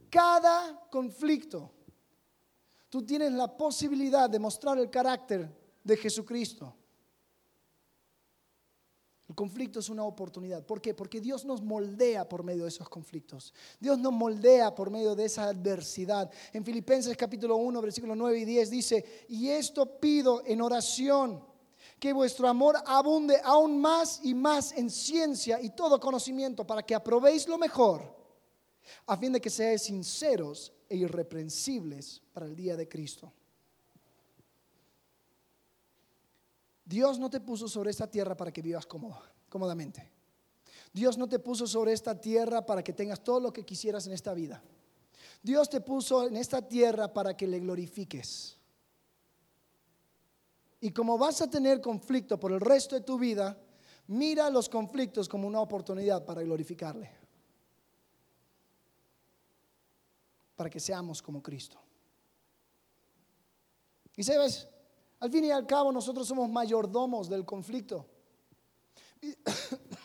Cada 0.10 0.88
conflicto, 0.90 1.70
tú 2.88 3.06
tienes 3.06 3.34
la 3.34 3.58
posibilidad 3.58 4.30
de 4.30 4.40
mostrar 4.40 4.78
el 4.78 4.90
carácter 4.90 5.54
de 5.84 5.98
Jesucristo. 5.98 6.74
El 9.30 9.36
conflicto 9.36 9.80
es 9.80 9.90
una 9.90 10.04
oportunidad. 10.04 10.66
¿Por 10.66 10.82
qué? 10.82 10.96
Porque 10.96 11.22
Dios 11.22 11.46
nos 11.46 11.62
moldea 11.62 12.28
por 12.28 12.44
medio 12.44 12.64
de 12.64 12.70
esos 12.70 12.90
conflictos. 12.90 13.54
Dios 13.80 14.00
nos 14.00 14.12
moldea 14.12 14.74
por 14.74 14.90
medio 14.90 15.14
de 15.16 15.26
esa 15.26 15.44
adversidad. 15.44 16.32
En 16.52 16.66
Filipenses 16.66 17.16
capítulo 17.16 17.56
1, 17.58 17.80
versículos 17.80 18.18
9 18.18 18.40
y 18.40 18.46
10 18.46 18.70
dice, 18.72 19.26
y 19.30 19.50
esto 19.50 20.00
pido 20.00 20.42
en 20.48 20.62
oración, 20.62 21.44
que 22.00 22.12
vuestro 22.12 22.48
amor 22.48 22.78
abunde 22.88 23.40
aún 23.44 23.80
más 23.80 24.20
y 24.24 24.34
más 24.34 24.72
en 24.72 24.90
ciencia 24.90 25.62
y 25.62 25.70
todo 25.70 26.00
conocimiento 26.00 26.66
para 26.66 26.82
que 26.82 26.96
aprobéis 26.96 27.48
lo 27.48 27.60
mejor, 27.60 28.02
a 29.06 29.16
fin 29.16 29.32
de 29.32 29.40
que 29.40 29.52
seáis 29.52 29.84
sinceros 29.84 30.74
e 30.90 30.98
irreprensibles 30.98 32.20
para 32.34 32.48
el 32.48 32.56
día 32.56 32.76
de 32.76 32.90
Cristo. 32.90 33.32
Dios 36.90 37.20
no 37.20 37.30
te 37.30 37.40
puso 37.40 37.68
sobre 37.68 37.92
esta 37.92 38.08
tierra 38.08 38.36
para 38.36 38.52
que 38.52 38.64
vivas 38.64 38.88
cómodamente. 38.88 40.12
Dios 40.92 41.20
no 41.20 41.30
te 41.30 41.38
puso 41.38 41.68
sobre 41.68 41.94
esta 41.94 42.20
tierra 42.20 42.66
para 42.66 42.84
que 42.84 42.94
tengas 42.94 43.24
todo 43.24 43.40
lo 43.40 43.54
que 43.54 43.64
quisieras 43.64 44.08
en 44.08 44.14
esta 44.14 44.34
vida. 44.34 44.60
Dios 45.44 45.70
te 45.70 45.82
puso 45.82 46.28
en 46.28 46.36
esta 46.36 46.68
tierra 46.68 47.14
para 47.14 47.38
que 47.38 47.46
le 47.46 47.60
glorifiques. 47.60 48.58
Y 50.82 50.90
como 50.90 51.20
vas 51.20 51.44
a 51.44 51.50
tener 51.50 51.80
conflicto 51.80 52.40
por 52.40 52.52
el 52.54 52.60
resto 52.60 52.96
de 52.96 53.02
tu 53.02 53.20
vida, 53.20 53.56
mira 54.08 54.50
los 54.50 54.68
conflictos 54.68 55.30
como 55.30 55.48
una 55.48 55.62
oportunidad 55.62 56.26
para 56.26 56.42
glorificarle. 56.42 57.12
Para 60.56 60.72
que 60.72 60.80
seamos 60.80 61.22
como 61.22 61.44
Cristo. 61.44 61.80
Y 64.16 64.24
sabes, 64.24 64.68
al 65.20 65.32
fin 65.32 65.46
y 65.46 65.52
al 65.52 65.66
cabo 65.68 65.92
nosotros 65.92 66.28
somos 66.28 66.50
mayordomos 66.50 67.30
del 67.30 67.46
conflicto. 67.46 68.06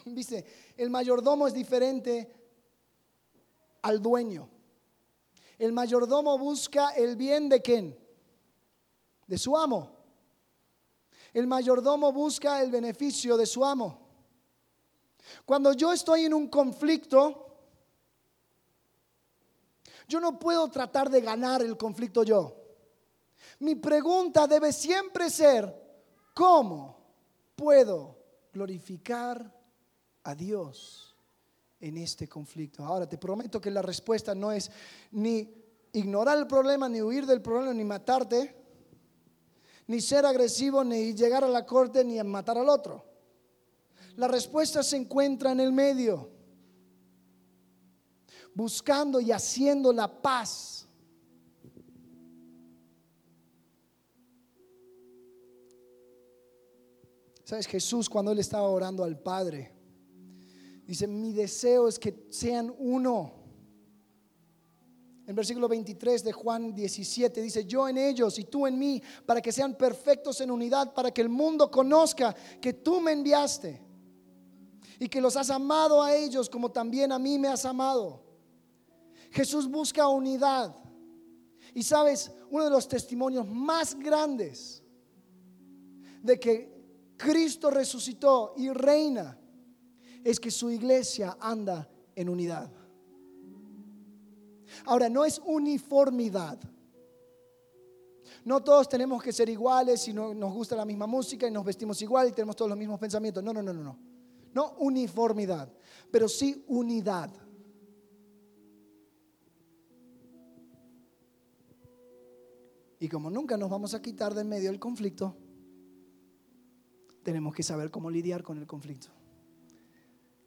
Viste, 0.07 0.45
el 0.77 0.91
mayordomo 0.91 1.47
es 1.47 1.55
diferente 1.55 2.33
al 3.83 4.03
dueño. 4.03 4.49
El 5.59 5.73
mayordomo 5.73 6.37
busca 6.37 6.91
el 6.91 7.17
bien 7.17 7.49
de 7.49 7.62
quién? 7.62 7.99
De 9.27 9.39
su 9.39 9.57
amo. 9.57 9.91
El 11.33 11.47
mayordomo 11.47 12.12
busca 12.12 12.61
el 12.61 12.71
beneficio 12.71 13.37
de 13.37 13.47
su 13.47 13.65
amo. 13.65 14.01
Cuando 15.45 15.73
yo 15.73 15.93
estoy 15.93 16.25
en 16.25 16.35
un 16.35 16.49
conflicto, 16.49 17.57
yo 20.09 20.21
no 20.21 20.39
puedo 20.39 20.69
tratar 20.69 21.09
de 21.09 21.21
ganar 21.21 21.62
el 21.62 21.77
conflicto 21.77 22.25
yo. 22.25 22.64
Mi 23.61 23.74
pregunta 23.76 24.46
debe 24.46 24.72
siempre 24.72 25.30
ser, 25.30 25.72
¿cómo 26.34 26.96
puedo 27.55 28.18
glorificar 28.52 29.52
a 30.24 30.34
Dios 30.34 31.16
en 31.80 31.98
este 31.98 32.28
conflicto? 32.28 32.84
Ahora, 32.84 33.09
te 33.09 33.18
prometo 33.18 33.61
que 33.61 33.70
la 33.70 33.82
respuesta 33.82 34.34
no 34.34 34.50
es 34.50 34.70
ni 35.12 35.48
ignorar 35.92 36.38
el 36.38 36.46
problema, 36.46 36.88
ni 36.88 37.00
huir 37.00 37.26
del 37.26 37.40
problema, 37.40 37.72
ni 37.72 37.84
matarte, 37.84 38.55
ni 39.86 40.00
ser 40.00 40.26
agresivo, 40.26 40.82
ni 40.82 41.14
llegar 41.14 41.44
a 41.44 41.48
la 41.48 41.64
corte, 41.64 42.05
ni 42.05 42.22
matar 42.22 42.59
al 42.59 42.68
otro. 42.68 43.05
La 44.16 44.28
respuesta 44.28 44.82
se 44.82 44.96
encuentra 44.96 45.52
en 45.52 45.61
el 45.61 45.72
medio, 45.72 46.30
buscando 48.55 49.20
y 49.20 49.32
haciendo 49.32 49.92
la 49.92 50.22
paz 50.22 50.86
¿Sabes? 57.55 57.68
Jesús 57.68 58.11
cuando 58.11 58.32
él 58.32 58.40
estaba 58.40 58.66
orando 58.66 59.05
al 59.05 59.16
Padre, 59.16 59.70
dice, 60.84 61.07
mi 61.07 61.32
deseo 61.32 61.86
es 61.86 62.00
que 62.00 62.26
sean 62.28 62.74
uno. 62.78 63.32
En 65.24 65.36
versículo 65.36 65.68
23 65.68 66.24
de 66.24 66.32
Juan 66.32 66.74
17 66.74 67.40
dice, 67.40 67.64
yo 67.64 67.88
en 67.88 67.96
ellos 67.96 68.40
y 68.40 68.44
tú 68.46 68.66
en 68.66 68.76
mí, 68.76 69.00
para 69.24 69.40
que 69.40 69.52
sean 69.52 69.76
perfectos 69.76 70.40
en 70.40 70.50
unidad, 70.50 70.94
para 70.94 71.12
que 71.12 71.20
el 71.20 71.28
mundo 71.28 71.70
conozca 71.70 72.34
que 72.61 72.72
tú 72.72 73.00
me 73.00 73.12
enviaste 73.12 73.80
y 74.98 75.09
que 75.09 75.20
los 75.20 75.36
has 75.36 75.50
amado 75.50 76.02
a 76.02 76.12
ellos 76.12 76.50
como 76.50 76.72
también 76.72 77.12
a 77.12 77.20
mí 77.20 77.38
me 77.38 77.46
has 77.46 77.64
amado. 77.64 78.20
Jesús 79.30 79.70
busca 79.70 80.09
unidad. 80.09 80.74
Y 81.72 81.84
sabes, 81.84 82.32
uno 82.50 82.64
de 82.64 82.70
los 82.70 82.88
testimonios 82.88 83.46
más 83.46 83.94
grandes 83.94 84.82
de 86.20 86.40
que 86.40 86.74
Cristo 87.17 87.71
resucitó 87.71 88.55
y 88.57 88.71
reina, 88.71 89.39
es 90.23 90.41
que 90.41 90.51
su 90.51 90.71
iglesia 90.71 91.37
anda 91.41 91.89
en 92.15 92.29
unidad. 92.29 92.71
Ahora, 94.87 95.09
no 95.09 95.25
es 95.25 95.41
uniformidad. 95.45 96.59
No 98.45 98.62
todos 98.62 98.89
tenemos 98.89 99.23
que 99.23 99.33
ser 99.33 99.49
iguales 99.49 100.07
y 100.09 100.12
no, 100.12 100.35
nos 100.35 100.53
gusta 100.53 100.77
la 100.77 100.85
misma 100.85 101.07
música 101.07 101.47
y 101.47 101.51
nos 101.51 101.65
vestimos 101.65 102.01
igual 102.03 102.29
y 102.29 102.33
tenemos 102.33 102.57
todos 102.57 102.69
los 102.69 102.79
mismos 102.79 103.01
pensamientos. 103.01 103.43
No, 103.43 103.53
no, 103.53 103.62
no, 103.62 103.73
no, 103.73 103.83
no. 103.83 103.99
No 104.53 104.75
uniformidad, 104.79 105.73
pero 106.11 106.29
sí 106.29 106.65
unidad. 106.69 107.31
Y 113.01 113.09
como 113.09 113.31
nunca 113.31 113.57
nos 113.57 113.69
vamos 113.69 113.95
a 113.95 114.01
quitar 114.01 114.35
de 114.35 114.43
en 114.43 114.49
medio 114.49 114.71
el 114.71 114.79
conflicto, 114.79 115.37
tenemos 117.25 117.55
que 117.55 117.62
saber 117.62 117.91
cómo 117.91 118.11
lidiar 118.11 118.43
con 118.43 118.59
el 118.59 118.66
conflicto 118.66 119.09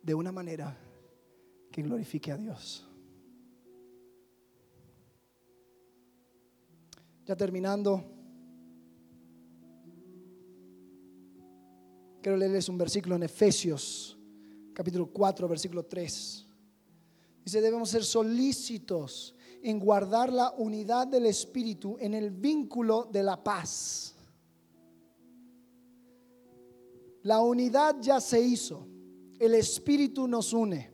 de 0.01 0.13
una 0.13 0.31
manera 0.31 0.77
que 1.71 1.81
glorifique 1.81 2.31
a 2.31 2.37
Dios. 2.37 2.87
Ya 7.25 7.35
terminando, 7.35 8.05
quiero 12.21 12.37
leerles 12.37 12.69
un 12.69 12.77
versículo 12.77 13.17
en 13.17 13.23
Efesios, 13.23 14.17
capítulo 14.73 15.07
4, 15.07 15.47
versículo 15.49 15.83
3. 15.83 16.47
Dice, 17.43 17.59
debemos 17.59 17.89
ser 17.89 18.05
solícitos 18.05 19.35
en 19.61 19.79
guardar 19.79 20.31
la 20.31 20.51
unidad 20.51 21.07
del 21.07 21.25
Espíritu 21.25 21.97
en 21.99 22.13
el 22.13 22.29
vínculo 22.29 23.09
de 23.11 23.23
la 23.23 23.43
paz. 23.43 24.16
La 27.27 27.41
unidad 27.41 27.97
ya 27.99 28.21
se 28.21 28.39
hizo. 28.39 28.87
El 29.37 29.53
Espíritu 29.55 30.29
nos 30.29 30.53
une. 30.53 30.89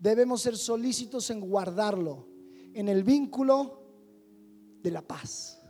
Debemos 0.00 0.42
ser 0.42 0.56
solícitos 0.56 1.30
en 1.30 1.38
guardarlo 1.38 2.26
en 2.72 2.88
el 2.88 3.04
vínculo 3.04 3.84
de 4.82 4.90
la 4.90 5.00
paz. 5.00 5.62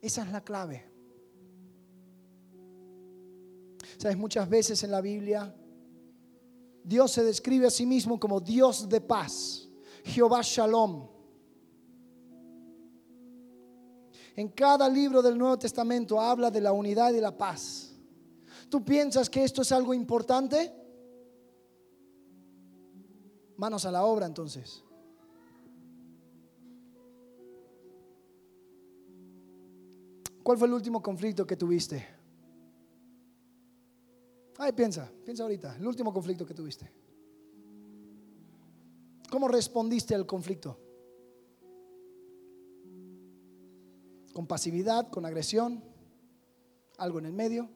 Esa 0.00 0.24
es 0.24 0.32
la 0.32 0.42
clave. 0.42 0.90
Sabes, 3.96 4.16
muchas 4.16 4.48
veces 4.48 4.82
en 4.82 4.90
la 4.90 5.00
Biblia 5.00 5.54
Dios 6.82 7.12
se 7.12 7.22
describe 7.22 7.68
a 7.68 7.70
sí 7.70 7.86
mismo 7.86 8.18
como 8.18 8.40
Dios 8.40 8.88
de 8.88 9.00
paz, 9.00 9.68
Jehová 10.02 10.40
Shalom. 10.42 11.15
En 14.36 14.48
cada 14.50 14.86
libro 14.88 15.22
del 15.22 15.38
Nuevo 15.38 15.58
Testamento 15.58 16.20
habla 16.20 16.50
de 16.50 16.60
la 16.60 16.72
unidad 16.72 17.12
y 17.14 17.20
la 17.20 17.36
paz. 17.36 17.94
¿Tú 18.68 18.84
piensas 18.84 19.30
que 19.30 19.42
esto 19.42 19.62
es 19.62 19.72
algo 19.72 19.94
importante? 19.94 20.74
Manos 23.56 23.86
a 23.86 23.90
la 23.90 24.04
obra 24.04 24.26
entonces. 24.26 24.84
¿Cuál 30.42 30.58
fue 30.58 30.68
el 30.68 30.74
último 30.74 31.02
conflicto 31.02 31.46
que 31.46 31.56
tuviste? 31.56 32.06
Ay, 34.58 34.72
piensa, 34.72 35.10
piensa 35.24 35.42
ahorita, 35.44 35.76
el 35.76 35.86
último 35.86 36.12
conflicto 36.12 36.44
que 36.44 36.54
tuviste. 36.54 36.92
¿Cómo 39.30 39.48
respondiste 39.48 40.14
al 40.14 40.26
conflicto? 40.26 40.85
¿Con 44.36 44.46
pasividad, 44.46 45.08
con 45.08 45.24
agresión? 45.24 45.82
¿Algo 46.98 47.20
en 47.20 47.24
el 47.24 47.32
medio? 47.32 47.70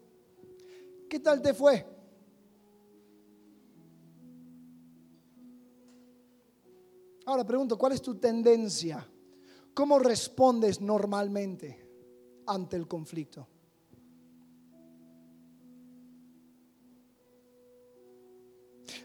¿Qué 1.09 1.19
tal 1.19 1.41
te 1.41 1.55
fue? 1.55 1.87
Ahora 7.25 7.47
pregunto, 7.47 7.79
¿cuál 7.79 7.93
es 7.93 8.03
tu 8.03 8.17
tendencia? 8.17 9.11
¿Cómo 9.73 9.99
respondes 9.99 10.83
normalmente 10.83 11.89
ante 12.45 12.77
el 12.77 12.87
conflicto? 12.87 13.49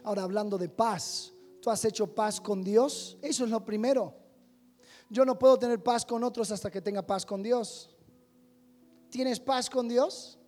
Ahora 0.04 0.24
hablando 0.24 0.58
de 0.58 0.68
paz, 0.68 1.32
¿tú 1.62 1.70
has 1.70 1.82
hecho 1.86 2.14
paz 2.14 2.38
con 2.38 2.62
Dios? 2.62 3.16
Eso 3.22 3.44
es 3.44 3.50
lo 3.50 3.64
primero. 3.64 4.25
Yo 5.08 5.24
no 5.24 5.38
puedo 5.38 5.58
tener 5.58 5.82
paz 5.82 6.04
con 6.04 6.24
otros 6.24 6.50
hasta 6.50 6.70
que 6.70 6.80
tenga 6.80 7.06
paz 7.06 7.24
con 7.24 7.42
Dios. 7.42 7.90
¿Tienes 9.10 9.38
paz 9.38 9.70
con 9.70 9.88
Dios? 9.88 10.38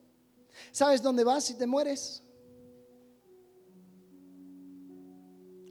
¿Sabes 0.73 1.03
dónde 1.03 1.25
vas 1.25 1.45
si 1.45 1.55
te 1.55 1.67
mueres? 1.67 2.23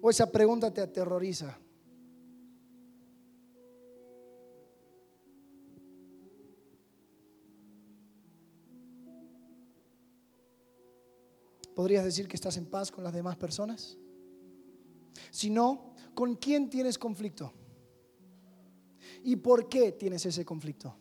¿O 0.01 0.09
esa 0.09 0.31
pregunta 0.31 0.73
te 0.73 0.81
aterroriza? 0.81 1.57
¿Podrías 11.75 12.05
decir 12.05 12.27
que 12.27 12.35
estás 12.35 12.57
en 12.57 12.65
paz 12.65 12.91
con 12.91 13.03
las 13.03 13.13
demás 13.13 13.35
personas? 13.35 13.97
Si 15.29 15.49
no, 15.49 15.93
¿con 16.15 16.35
quién 16.35 16.69
tienes 16.69 16.97
conflicto? 16.97 17.53
¿Y 19.23 19.35
por 19.37 19.67
qué 19.69 19.91
tienes 19.91 20.25
ese 20.25 20.45
conflicto? 20.45 20.95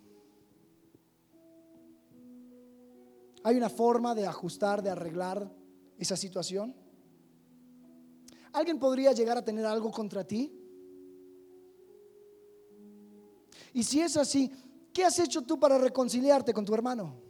¿Hay 3.43 3.57
una 3.57 3.69
forma 3.69 4.15
de 4.15 4.27
ajustar, 4.27 4.83
de 4.83 4.91
arreglar 4.91 5.53
esa 5.99 6.17
situación? 6.17 6.75
¿Alguien 8.53 8.79
podría 8.79 9.13
llegar 9.13 9.39
a 9.39 9.45
tener 9.45 9.65
algo 9.67 9.91
contra 9.91 10.25
ti? 10.25 10.53
Y 13.73 13.83
si 13.83 14.01
es 14.01 14.17
así, 14.17 14.51
¿qué 14.93 15.05
has 15.05 15.19
hecho 15.19 15.43
tú 15.43 15.61
para 15.61 15.79
reconciliarte 15.79 16.55
con 16.55 16.65
tu 16.65 16.75
hermano? 16.75 17.23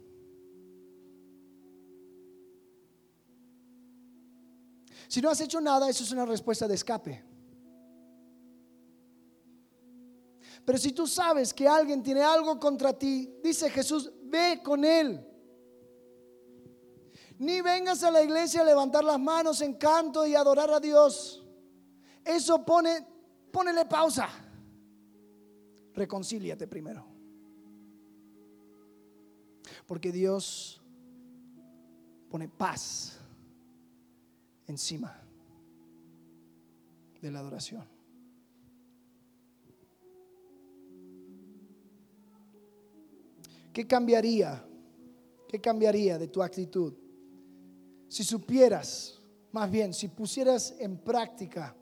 Si 5.07 5.21
no 5.21 5.29
has 5.29 5.39
hecho 5.41 5.61
nada, 5.61 5.89
eso 5.89 6.03
es 6.03 6.11
una 6.11 6.25
respuesta 6.25 6.67
de 6.67 6.75
escape. 6.75 7.36
Pero 10.67 10.79
si 10.79 10.91
tú 10.91 11.07
sabes 11.07 11.53
que 11.53 11.65
alguien 11.65 12.03
tiene 12.03 12.21
algo 12.21 12.59
contra 12.59 12.91
ti, 12.91 13.33
dice 13.41 13.69
Jesús, 13.69 14.11
ve 14.23 14.59
con 14.61 14.83
él. 14.83 15.25
Ni 17.37 17.61
vengas 17.61 18.03
a 18.03 18.11
la 18.11 18.21
iglesia 18.21 18.59
a 18.59 18.65
levantar 18.65 19.01
las 19.05 19.17
manos 19.17 19.61
en 19.61 19.75
canto 19.75 20.27
y 20.27 20.35
adorar 20.35 20.69
a 20.71 20.81
Dios. 20.81 21.41
Eso 22.21 22.65
pone, 22.65 23.07
ponele 23.49 23.85
pausa. 23.85 24.27
Reconcíliate 25.93 26.67
primero. 26.67 27.07
Porque 29.85 30.11
Dios 30.11 30.81
pone 32.29 32.49
paz 32.49 33.17
encima 34.67 35.17
de 37.21 37.31
la 37.31 37.39
adoración. 37.39 37.96
¿Qué 43.77 43.85
cambiaría? 43.85 44.67
¿Qué 45.47 45.61
cambiaría 45.61 46.17
de 46.17 46.29
tu 46.29 46.41
actitud? 46.41 46.95
Si 48.07 48.23
supieras, 48.23 49.21
más 49.51 49.69
bien, 49.69 49.93
si 49.93 50.07
pusieras 50.07 50.73
en 50.79 50.97
práctica 50.97 51.75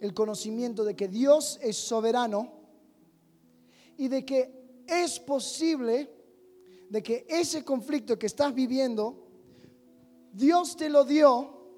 el 0.00 0.12
conocimiento 0.12 0.82
de 0.82 0.96
que 0.96 1.06
Dios 1.06 1.60
es 1.62 1.76
soberano 1.76 2.52
y 3.96 4.08
de 4.08 4.26
que 4.26 4.82
es 4.88 5.20
posible 5.20 6.10
de 6.90 7.04
que 7.04 7.24
ese 7.28 7.64
conflicto 7.64 8.18
que 8.18 8.26
estás 8.26 8.52
viviendo 8.52 9.28
Dios 10.32 10.76
te 10.76 10.88
lo 10.88 11.04
dio 11.04 11.68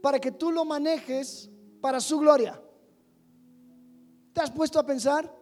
para 0.00 0.18
que 0.18 0.32
tú 0.32 0.50
lo 0.50 0.64
manejes 0.64 1.50
para 1.82 2.00
su 2.00 2.18
gloria. 2.20 2.58
¿Te 4.32 4.40
has 4.40 4.50
puesto 4.50 4.78
a 4.78 4.86
pensar? 4.86 5.41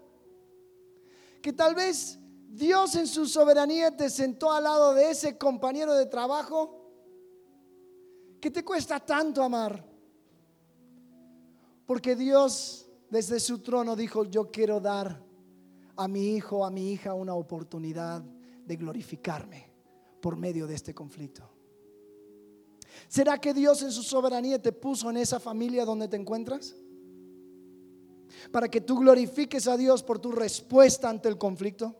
Que 1.42 1.52
tal 1.52 1.74
vez 1.74 2.18
Dios 2.48 2.94
en 2.96 3.06
su 3.06 3.26
soberanía 3.26 3.96
te 3.96 4.10
sentó 4.10 4.52
al 4.52 4.64
lado 4.64 4.94
de 4.94 5.10
ese 5.10 5.38
compañero 5.38 5.94
de 5.94 6.06
trabajo 6.06 6.76
que 8.40 8.50
te 8.50 8.64
cuesta 8.64 8.98
tanto 9.00 9.42
amar. 9.42 9.84
Porque 11.86 12.16
Dios 12.16 12.88
desde 13.08 13.40
su 13.40 13.58
trono 13.58 13.96
dijo, 13.96 14.24
yo 14.24 14.50
quiero 14.50 14.80
dar 14.80 15.22
a 15.96 16.08
mi 16.08 16.34
hijo, 16.34 16.64
a 16.64 16.70
mi 16.70 16.92
hija 16.92 17.14
una 17.14 17.34
oportunidad 17.34 18.22
de 18.64 18.76
glorificarme 18.76 19.70
por 20.20 20.36
medio 20.36 20.66
de 20.66 20.74
este 20.74 20.94
conflicto. 20.94 21.48
¿Será 23.08 23.38
que 23.38 23.52
Dios 23.52 23.82
en 23.82 23.92
su 23.92 24.02
soberanía 24.02 24.60
te 24.60 24.72
puso 24.72 25.10
en 25.10 25.16
esa 25.16 25.40
familia 25.40 25.84
donde 25.84 26.08
te 26.08 26.16
encuentras? 26.16 26.76
Para 28.50 28.68
que 28.68 28.80
tú 28.80 28.98
glorifiques 28.98 29.66
a 29.66 29.76
Dios 29.76 30.02
por 30.02 30.18
tu 30.18 30.32
respuesta 30.32 31.08
ante 31.08 31.28
el 31.28 31.38
conflicto. 31.38 31.94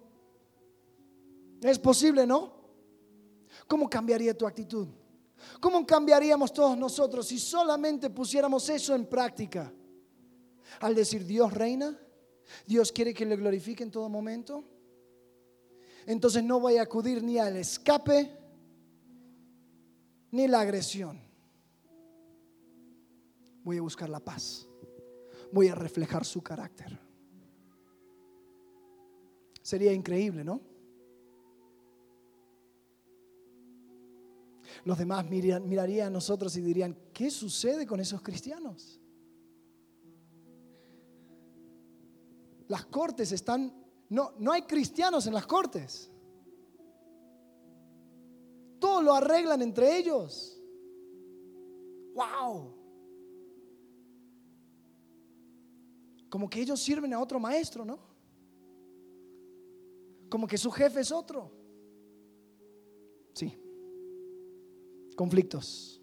Es 1.63 1.79
posible, 1.79 2.27
¿no? 2.27 2.61
¿Cómo 3.67 3.89
cambiaría 3.89 4.37
tu 4.37 4.47
actitud? 4.47 4.89
¿Cómo 5.61 5.87
cambiaríamos 5.87 6.53
todos 6.53 6.77
nosotros 6.77 7.27
si 7.27 7.39
solamente 7.39 8.11
pusiéramos 8.11 8.69
eso 8.69 8.95
en 8.95 9.07
práctica? 9.07 9.73
Al 10.81 10.95
decir 10.95 11.27
Dios 11.27 11.53
reina, 11.53 11.99
Dios 12.67 12.93
quiere 12.93 13.15
que 13.15 13.27
le 13.27 13.37
glorifique 13.37 13.83
en 13.83 13.91
todo 13.91 14.09
momento. 14.09 14.65
Entonces 16.07 16.43
no 16.43 16.61
voy 16.61 16.77
a 16.77 16.83
acudir 16.83 17.23
ni 17.23 17.39
al 17.39 17.57
escape 17.57 18.39
ni 20.31 20.49
la 20.49 20.61
agresión. 20.61 21.21
Voy 23.63 23.79
a 23.79 23.83
buscar 23.83 24.09
la 24.09 24.21
paz. 24.21 24.67
Voy 25.53 25.69
a 25.69 25.75
reflejar 25.75 26.25
su 26.25 26.43
carácter. 26.43 26.99
Sería 29.63 29.93
increíble, 29.93 30.45
¿no? 30.45 30.61
Los 34.85 34.99
demás 34.99 35.29
mirarían 35.29 36.09
a 36.09 36.11
nosotros 36.11 36.57
y 36.57 36.63
dirían, 36.63 36.97
¿qué 37.13 37.31
sucede 37.31 37.87
con 37.87 38.01
esos 38.01 38.23
cristianos? 38.23 39.01
Las 42.69 42.87
cortes 42.87 43.33
están, 43.33 43.75
no, 44.09 44.33
no 44.39 44.53
hay 44.53 44.63
cristianos 44.63 45.27
en 45.27 45.35
las 45.35 45.47
cortes. 45.47 46.11
Todo 48.79 49.03
lo 49.03 49.15
arreglan 49.15 49.61
entre 49.61 49.99
ellos. 49.99 50.63
¡Wow! 52.15 52.80
Como 56.31 56.49
que 56.49 56.61
ellos 56.61 56.81
sirven 56.81 57.13
a 57.13 57.21
otro 57.21 57.39
maestro, 57.39 57.85
¿no? 57.85 57.99
Como 60.31 60.47
que 60.47 60.57
su 60.57 60.71
jefe 60.71 61.01
es 61.01 61.11
otro. 61.11 61.51
Sí. 63.35 63.59
Conflictos. 65.17 66.01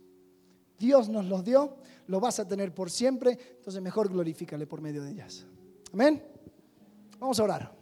Dios 0.78 1.10
nos 1.10 1.26
los 1.26 1.44
dio, 1.44 1.78
lo 2.08 2.20
vas 2.20 2.40
a 2.40 2.48
tener 2.48 2.76
por 2.76 2.92
siempre, 2.92 3.40
entonces 3.58 3.82
mejor 3.82 4.10
glorifícale 4.10 4.68
por 4.68 4.82
medio 4.82 5.02
de 5.02 5.12
ellas. 5.12 5.46
Amén. 5.94 6.22
Vamos 7.20 7.40
a 7.40 7.44
orar. 7.44 7.77